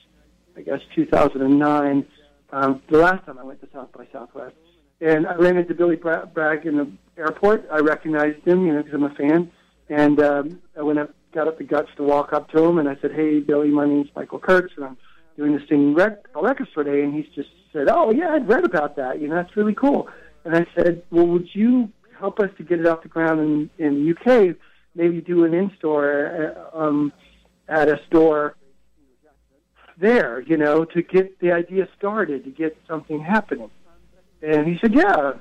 [0.55, 2.05] I guess, 2009.
[2.51, 4.55] Um, the last time I went to South by Southwest,
[4.99, 7.67] and I ran into Billy Bra- Bragg in the airport.
[7.72, 9.51] I recognized him, you know, because I'm a fan.
[9.89, 12.88] And um, I went up, got up the guts to walk up to him, and
[12.88, 14.97] I said, "Hey, Billy, my name's Michael Kurtz, and I'm
[15.36, 18.47] doing this thing rec- called Record Store Day." And he's just said, "Oh yeah, I'd
[18.47, 19.19] read about that.
[19.19, 20.07] You know, that's really cool."
[20.45, 23.69] And I said, "Well, would you help us to get it off the ground in
[23.86, 24.55] in UK?
[24.95, 27.13] Maybe do an in-store uh, um,
[27.67, 28.55] at a store
[29.97, 33.69] there, you know, to get the idea started, to get something happening."
[34.41, 35.33] And he said, "Yeah,"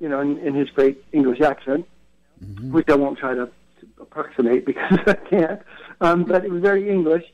[0.00, 1.86] you know, in, in his great English accent,
[2.70, 5.60] which I won't try to, to approximate because I can't.
[6.00, 7.24] Um, but it was very English.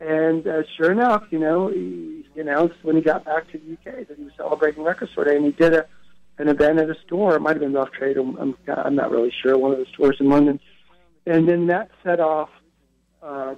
[0.00, 4.06] And uh, sure enough, you know, he announced when he got back to the UK
[4.08, 5.86] that he was celebrating Record Store Day, and he did a
[6.38, 7.36] an event at a store.
[7.36, 8.16] It might have been Rough Trade.
[8.16, 9.56] I'm, I'm, I'm not really sure.
[9.56, 10.58] One of the stores in London,
[11.26, 12.50] and then that set off
[13.22, 13.54] uh,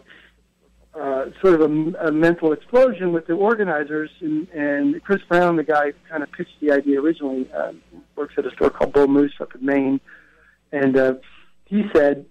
[0.95, 4.11] uh, sort of a, a mental explosion with the organizers.
[4.21, 7.73] And, and Chris Brown, the guy who kind of pitched the idea originally, uh,
[8.15, 10.01] works at a store called Bull Moose up in Maine,
[10.73, 11.15] and uh,
[11.65, 12.27] he said,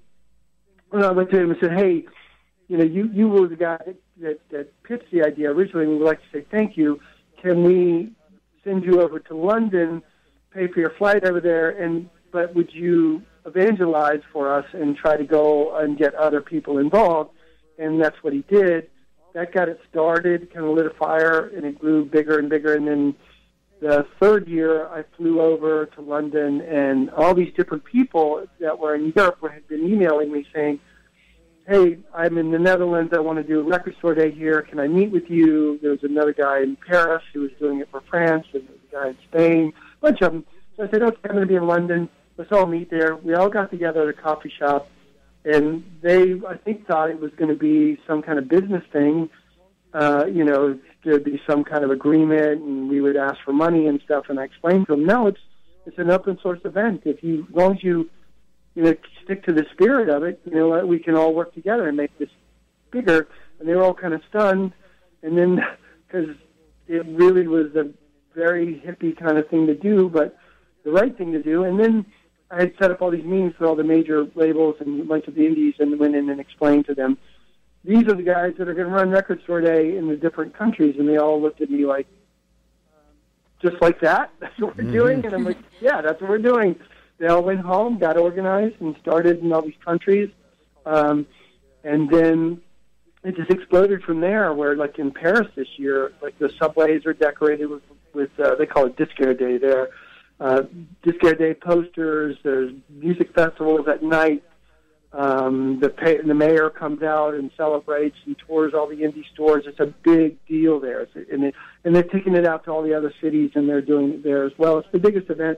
[0.92, 2.06] well, I went to him and said, "Hey,
[2.68, 5.88] you know, you you were the guy that that, that pitched the idea originally.
[5.88, 7.00] We would like to say thank you.
[7.42, 8.12] Can we
[8.64, 10.02] send you over to London,
[10.52, 15.18] pay for your flight over there, and but would you evangelize for us and try
[15.18, 17.32] to go and get other people involved?
[17.78, 18.90] And that's what he did.
[19.34, 22.74] That got it started, kind of lit a fire, and it grew bigger and bigger.
[22.74, 23.16] And then
[23.82, 28.96] the third year, I flew over to London, and all these different people that were
[28.96, 30.80] in Europe had been emailing me saying,
[31.68, 33.14] "Hey, I'm in the Netherlands.
[33.14, 34.62] I want to do a record store day here.
[34.62, 37.90] Can I meet with you?" There was another guy in Paris who was doing it
[37.92, 40.46] for France, and there was a guy in Spain, a bunch of them.
[40.78, 42.08] So I said, "Okay, I'm going to be in London.
[42.38, 44.90] Let's all meet there." We all got together at a coffee shop,
[45.44, 49.30] and they, I think, thought it was going to be some kind of business thing.
[49.94, 53.88] Uh, you know, there'd be some kind of agreement, and we would ask for money
[53.88, 54.26] and stuff.
[54.30, 55.40] And I explained to them, "No, it's
[55.86, 57.04] it's an open source event.
[57.06, 58.10] If you, as long as you,
[58.74, 61.88] you know, stick to the spirit of it, you know, we can all work together
[61.88, 62.30] and make this
[62.92, 63.28] bigger."
[63.60, 64.74] And they were all kind of stunned.
[65.22, 65.62] And then,
[66.08, 66.36] because
[66.88, 67.90] it really was a
[68.36, 70.38] very hippie kind of thing to do, but
[70.84, 71.64] the right thing to do.
[71.64, 72.06] And then
[72.52, 75.28] I had set up all these meetings with all the major labels and a bunch
[75.28, 77.18] of the indies, and went in and explained to them,
[77.86, 80.58] these are the guys that are going to run Record Store Day in the different
[80.58, 82.08] countries, and they all looked at me like,
[83.62, 84.32] just like that.
[84.40, 86.76] That's what we're doing, and I'm like, yeah, that's what we're doing.
[87.18, 90.30] They all went home, got organized, and started in all these countries,
[90.86, 91.26] um,
[91.84, 92.62] and then
[93.24, 94.54] it just exploded from there.
[94.54, 97.84] Where like in Paris this year, like the subways are decorated with
[98.14, 99.90] with uh, they call it Disco Day there.
[100.40, 100.64] Uh,
[101.04, 102.38] Disco Day posters.
[102.44, 104.44] There's music festivals at night.
[105.14, 109.64] Um, the pay, the mayor comes out and celebrates and tours all the indie stores.
[109.66, 111.56] It's a big deal there, it's, and it,
[111.86, 114.46] and they're taking it out to all the other cities, and they're doing it there
[114.46, 114.78] as well.
[114.78, 115.58] It's the biggest event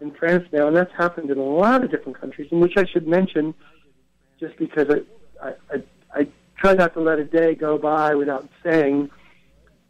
[0.00, 2.86] in France now, and that's happened in a lot of different countries, in which I
[2.86, 3.54] should mention,
[4.40, 5.82] just because I I, I,
[6.20, 9.10] I try not to let a day go by without saying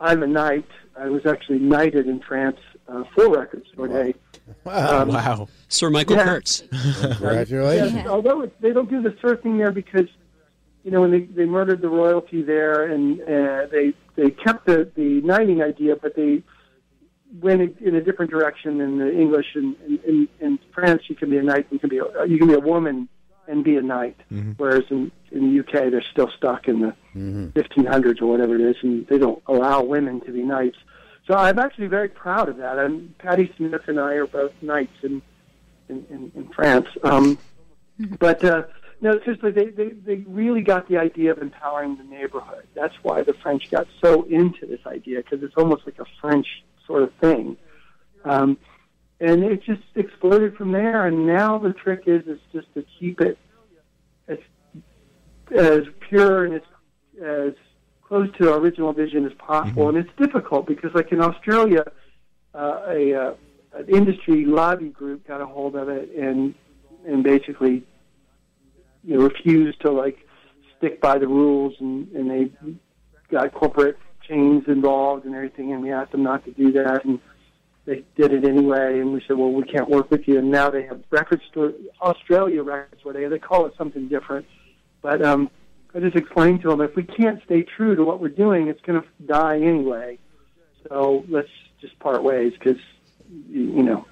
[0.01, 0.67] I'm a knight.
[0.99, 2.59] I was actually knighted in France
[2.89, 4.15] uh, for Record Store Day.
[4.65, 5.49] Um, Wow.
[5.69, 6.25] Sir Michael Yeah.
[6.25, 6.63] Kurtz.
[7.03, 7.93] Congratulations.
[7.95, 10.07] Yes, although it, they don't do the surfing there because,
[10.85, 14.91] you know, when they, they murdered the royalty there and uh, they they kept the
[14.95, 16.43] the knighting idea, but they
[17.41, 19.47] went in- in a different direction in the English.
[19.57, 22.39] And in, in, in France, you can be a knight, you can be a, you
[22.39, 23.09] can be a woman
[23.49, 24.17] and be a knight,
[24.57, 28.77] whereas in in the UK they're still stuck in the 1500s or whatever it is,
[28.83, 30.79] and they don't allow women to be knights.
[31.27, 32.79] So I'm actually very proud of that.
[32.79, 35.23] And Patti Smith and I are both knights in
[35.89, 36.89] in, in, in France.
[37.05, 37.39] Um,
[38.19, 38.65] but uh,
[39.01, 42.67] no, seriously, they, they they really got the idea of empowering the neighborhood.
[42.75, 46.47] That's why the French got so into this idea because it's almost like a French
[46.87, 47.57] sort of thing.
[48.25, 48.59] Um,
[49.21, 51.07] and it just exploded from there.
[51.07, 53.39] And now the trick is is just to keep it
[54.29, 54.39] as
[55.55, 56.63] as pure and as
[57.23, 57.53] as
[58.07, 59.89] close to our original vision as possible.
[59.89, 61.85] And it's difficult because, like in Australia,
[62.55, 63.35] uh, a uh,
[63.75, 66.55] an industry lobby group got a hold of it and
[67.07, 67.85] and basically
[69.05, 70.27] you know refused to like
[70.77, 72.51] stick by the rules and and they
[73.31, 77.21] got corporate chains involved and everything and we asked them not to do that and
[77.85, 80.39] they did it anyway and we said well we can't work with you.
[80.39, 84.47] And now they have record store Australia record store day they call it something different.
[85.03, 85.51] But um
[85.97, 88.81] I just explained to them if we can't stay true to what we're doing it's
[88.83, 90.19] going to die anyway
[90.89, 91.49] so let's
[91.81, 92.81] just part ways because
[93.51, 94.07] you, know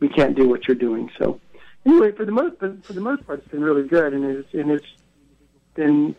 [0.00, 1.10] we can't do what you're doing.
[1.18, 1.40] So
[1.86, 4.70] anyway, for the most for the most part, it's been really good, and it's and
[4.70, 4.86] it's
[5.74, 6.14] been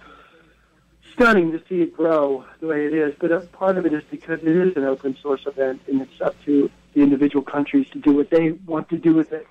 [1.14, 3.14] stunning to see it grow the way it is.
[3.20, 6.22] But a part of it is because it is an open source event, and it's
[6.22, 9.47] up to the individual countries to do what they want to do with it.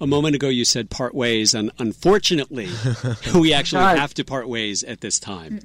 [0.00, 2.68] A moment ago, you said part ways, and unfortunately,
[3.34, 3.98] we actually Right.
[3.98, 5.60] have to part ways at this time.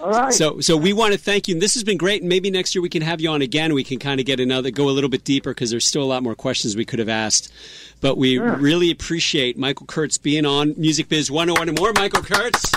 [0.00, 0.32] All right.
[0.32, 1.54] So, so we want to thank you.
[1.54, 2.20] And this has been great.
[2.22, 3.72] And maybe next year we can have you on again.
[3.74, 6.04] We can kind of get another, go a little bit deeper because there's still a
[6.04, 7.52] lot more questions we could have asked.
[8.00, 11.92] But we really appreciate Michael Kurtz being on Music Biz 101 and more.
[11.94, 12.72] Michael Kurtz.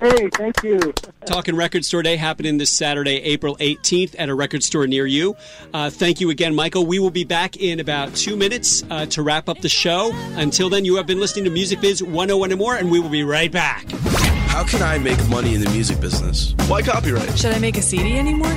[0.00, 0.92] Hey, thank you.
[1.26, 5.36] Talking Record Store Day happening this Saturday, April 18th at a record store near you.
[5.72, 6.86] Uh, thank you again, Michael.
[6.86, 10.10] We will be back in about two minutes uh, to wrap up the show.
[10.36, 13.08] Until then, you have been listening to Music Biz 101 and more, and we will
[13.08, 13.90] be right back.
[13.90, 16.54] How can I make money in the music business?
[16.68, 17.38] Why copyright?
[17.38, 18.54] Should I make a CD anymore?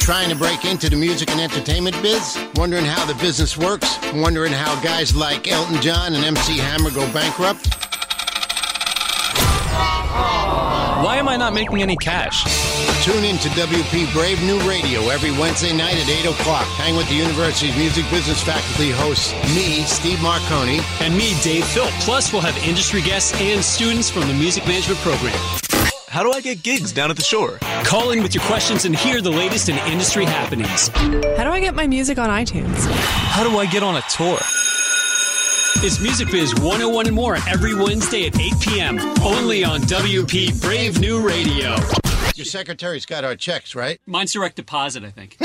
[0.00, 2.38] Trying to break into the music and entertainment biz?
[2.54, 3.98] Wondering how the business works?
[4.14, 7.85] Wondering how guys like Elton John and MC Hammer go bankrupt?
[11.04, 12.42] Why am I not making any cash?
[13.04, 16.64] Tune in to WP Brave New Radio every Wednesday night at 8 o'clock.
[16.78, 21.90] Hang with the university's music business faculty hosts, me, Steve Marcone, And me, Dave Philp.
[22.00, 25.36] Plus, we'll have industry guests and students from the music management program.
[26.08, 27.58] How do I get gigs down at the shore?
[27.84, 30.88] Call in with your questions and hear the latest in industry happenings.
[31.36, 32.86] How do I get my music on iTunes?
[32.90, 34.38] How do I get on a tour?
[35.82, 38.98] It's Music Biz 101 and more every Wednesday at 8 p.m.
[39.22, 41.76] Only on WP Brave New Radio.
[42.34, 44.00] Your secretary's got our checks, right?
[44.06, 45.36] Mine's direct deposit, I think.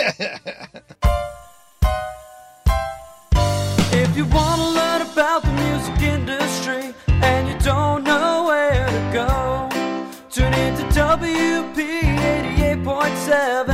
[3.93, 9.09] If you want to learn about the music industry and you don't know where to
[9.13, 9.69] go,
[10.29, 12.01] tune in to WP
[12.75, 13.70] 88.7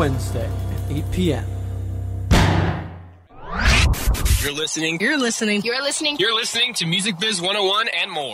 [0.00, 1.44] Wednesday at 8 p.m.
[4.40, 4.98] You're listening.
[4.98, 5.60] You're listening.
[5.62, 6.16] You're listening.
[6.18, 8.32] You're listening to Music Biz 101 and more.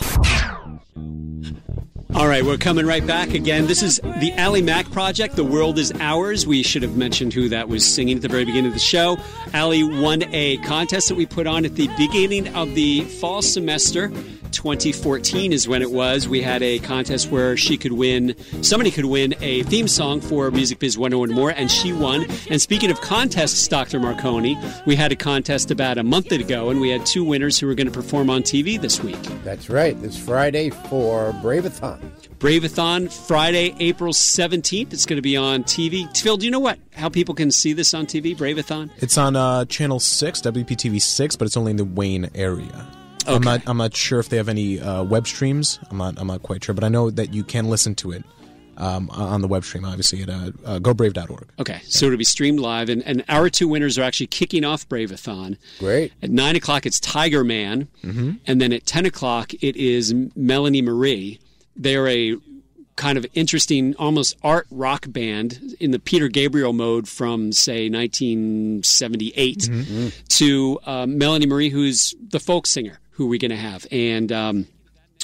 [2.14, 3.66] All right, we're coming right back again.
[3.66, 5.34] This is the Ally Mac project.
[5.34, 6.46] The world is ours.
[6.46, 9.18] We should have mentioned who that was singing at the very beginning of the show.
[9.52, 14.12] Ally won a contest that we put on at the beginning of the fall semester.
[14.56, 16.26] 2014 is when it was.
[16.26, 20.50] We had a contest where she could win, somebody could win a theme song for
[20.50, 22.26] Music Biz 101 more, and she won.
[22.48, 24.00] And speaking of contests, Dr.
[24.00, 27.66] Marcone, we had a contest about a month ago, and we had two winners who
[27.66, 29.20] were going to perform on TV this week.
[29.44, 30.00] That's right.
[30.00, 32.00] This Friday for Braveathon.
[32.38, 34.92] Braveathon, Friday, April 17th.
[34.94, 36.16] It's going to be on TV.
[36.16, 36.78] Phil, do you know what?
[36.94, 38.90] How people can see this on TV, Braveathon?
[38.98, 42.86] It's on uh, channel six, WPTV six, but it's only in the Wayne area.
[43.26, 43.62] I'm not.
[43.66, 45.78] I'm not sure if they have any uh, web streams.
[45.90, 46.14] I'm not.
[46.18, 48.24] I'm not quite sure, but I know that you can listen to it
[48.76, 49.84] um, on the web stream.
[49.84, 51.48] Obviously at uh, uh, GoBrave.org.
[51.58, 54.88] Okay, so it'll be streamed live, and, and our two winners are actually kicking off
[54.88, 55.56] Braveathon.
[55.78, 56.12] Great.
[56.22, 58.32] At 9 o'clock, it's Tiger Man, Mm-hmm.
[58.46, 61.40] and then at 10 o'clock, it is Melanie Marie.
[61.74, 62.36] They're a
[62.96, 69.58] kind of interesting, almost art rock band in the Peter Gabriel mode from, say, 1978
[69.58, 70.08] Mm-hmm.
[70.28, 73.86] to um, Melanie Marie, who's the folk singer who are we're going to have.
[73.90, 74.66] And um,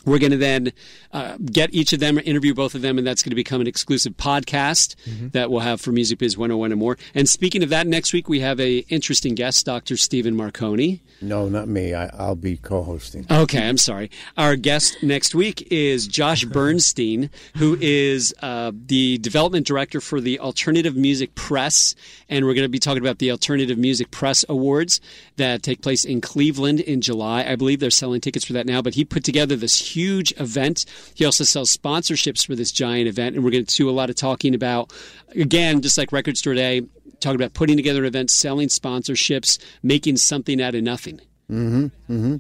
[0.05, 0.73] we're going to then
[1.13, 3.67] uh, get each of them, interview both of them, and that's going to become an
[3.67, 4.97] exclusive podcast
[5.33, 6.99] that we'll have for Music Biz 101 and more.
[7.15, 9.97] And speaking of that, next week we have a interesting guest, Dr.
[9.97, 11.01] Stephen Marcone.
[11.21, 11.95] No, not me.
[11.95, 13.27] I, I'll be co-hosting.
[13.31, 14.11] Okay, I'm sorry.
[14.37, 20.41] Our guest next week is Josh Bernstein, who is uh, the development director for the
[20.41, 21.95] Alternative Music Press.
[22.29, 25.01] And we're going to be talking about the Alternative Music Press Awards
[25.37, 27.45] that take place in Cleveland in July.
[27.45, 30.85] I believe they're selling tickets for that now, but he put together this huge event.
[31.15, 33.37] He also sells sponsorships for this giant event.
[33.37, 34.93] And we're going to do a lot of talking about,
[35.35, 36.83] again, just like Record Store Day,
[37.21, 41.21] talking about putting together an event, selling sponsorships, making something out of nothing.
[41.51, 41.85] Mm-hmm.
[42.13, 42.37] Mm-hmm.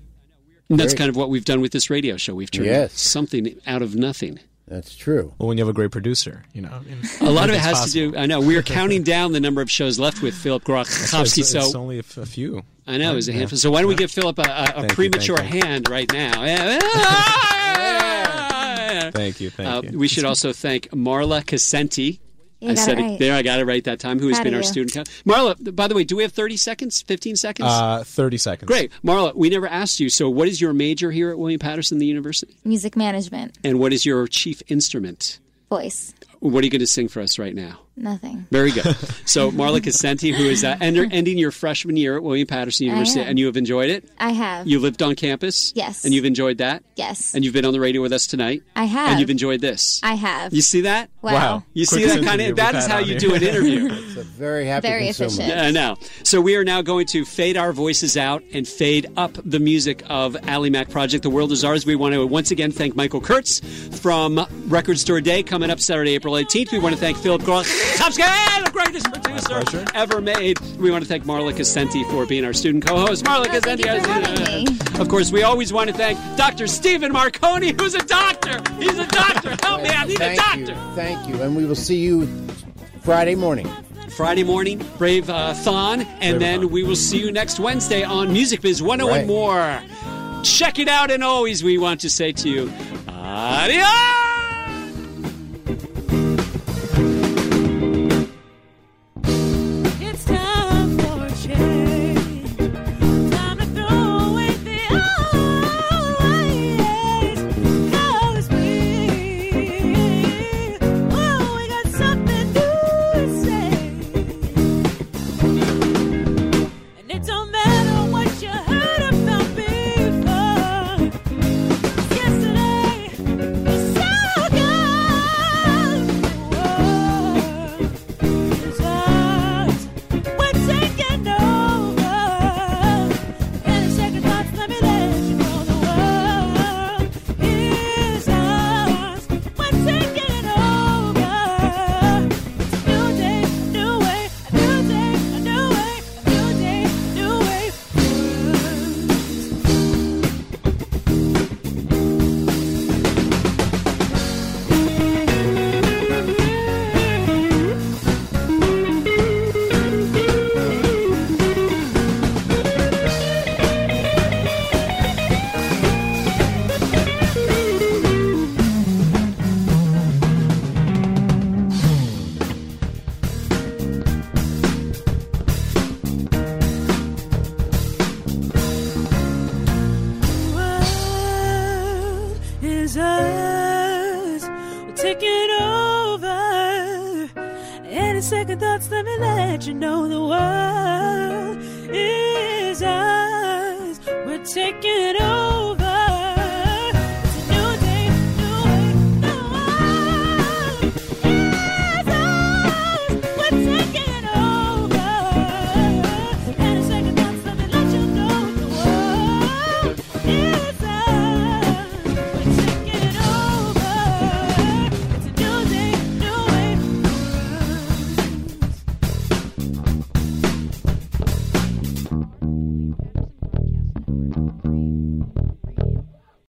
[0.68, 0.98] And that's Great.
[0.98, 2.34] kind of what we've done with this radio show.
[2.34, 2.98] We've turned Yes.
[3.00, 4.38] something out of nothing.
[4.72, 5.34] That's true.
[5.38, 6.80] Well, when you have a great producer, you know.
[7.20, 7.92] A lot of it has possible.
[7.92, 8.16] to do.
[8.18, 11.20] I know we are counting down the number of shows left with Philip Grokowski.
[11.20, 12.62] It's, it's So only a, f- a few.
[12.86, 13.38] I know it was a Yeah.
[13.40, 13.58] handful.
[13.58, 15.60] So why don't we give Philip a, a, a Thank you, premature you.
[15.60, 16.32] hand right now?
[19.12, 19.98] Thank you, thank Uh, you.
[19.98, 22.18] we should also thank Marla Casenti.
[22.62, 23.18] You I got said it right.
[23.18, 23.34] there.
[23.34, 24.18] I got it right that time.
[24.20, 24.66] Who has Proud been our you.
[24.66, 24.94] student?
[25.08, 27.02] co- Marla, by the way, do we have thirty seconds?
[27.02, 27.68] Fifteen seconds?
[27.68, 28.66] Uh, Thirty seconds.
[28.68, 29.34] Great, Marla.
[29.34, 30.08] We never asked you.
[30.08, 33.92] So, what is your major here at William Paterson the University, Music management, and what
[33.92, 35.38] is your chief instrument?
[35.68, 37.80] voice, What are you going to sing for us right now?
[37.96, 38.46] Nothing.
[38.50, 38.84] Very good.
[39.26, 43.20] So Marla Casenti, who is uh, ender, ending your freshman year at William Paterson University,
[43.20, 44.08] and you have enjoyed it.
[44.18, 44.66] I have.
[44.66, 45.72] You lived on campus.
[45.76, 46.04] Yes.
[46.04, 46.82] And you've enjoyed that.
[46.96, 47.34] yes.
[47.34, 48.62] And you've been on the radio with us tonight.
[48.74, 49.10] I have.
[49.10, 50.00] And you've enjoyed this.
[50.02, 50.52] I have.
[50.54, 51.10] You see that?
[51.20, 51.64] Wow.
[51.74, 52.56] You see that kind of.
[52.56, 53.18] That we've is had how you here.
[53.18, 53.88] do an interview.
[54.12, 55.28] It's a very happy Very consumer.
[55.28, 55.48] efficient.
[55.48, 55.96] Yeah, I know.
[56.24, 60.02] So we are now going to fade our voices out and fade up the music
[60.08, 61.22] of Ally Mac Project.
[61.22, 61.86] The world is ours.
[61.86, 63.60] We want to once again thank Michael Kurtz
[64.00, 66.72] from Record Store Day coming up Saturday, April 18th.
[66.72, 67.42] We want to thank Philip
[67.86, 70.58] Grokowski, the greatest producer ever made.
[70.78, 73.24] We want to thank Marla Casenti for being our student co-host.
[73.24, 73.94] Marla Oh, thank Casenti.
[73.94, 74.64] you for having
[74.94, 75.00] me.
[75.00, 76.66] Of course, we always want to thank Dr.
[76.66, 78.60] Stephen Marcone, who's a doctor.
[78.78, 79.56] He's a doctor.
[79.62, 80.60] Help me, I need a Thank doctor.
[80.60, 80.94] you.
[80.94, 81.42] Thank you.
[81.42, 82.26] And we will see you
[83.02, 83.68] Friday morning.
[84.16, 88.60] Friday morning, Brave uh, Thon, and then we will see you next Wednesday on Music
[88.60, 89.26] Biz 101 Right.
[89.26, 89.82] more.
[90.44, 92.72] Check it out, and always we want to say to you,
[93.08, 94.31] adios!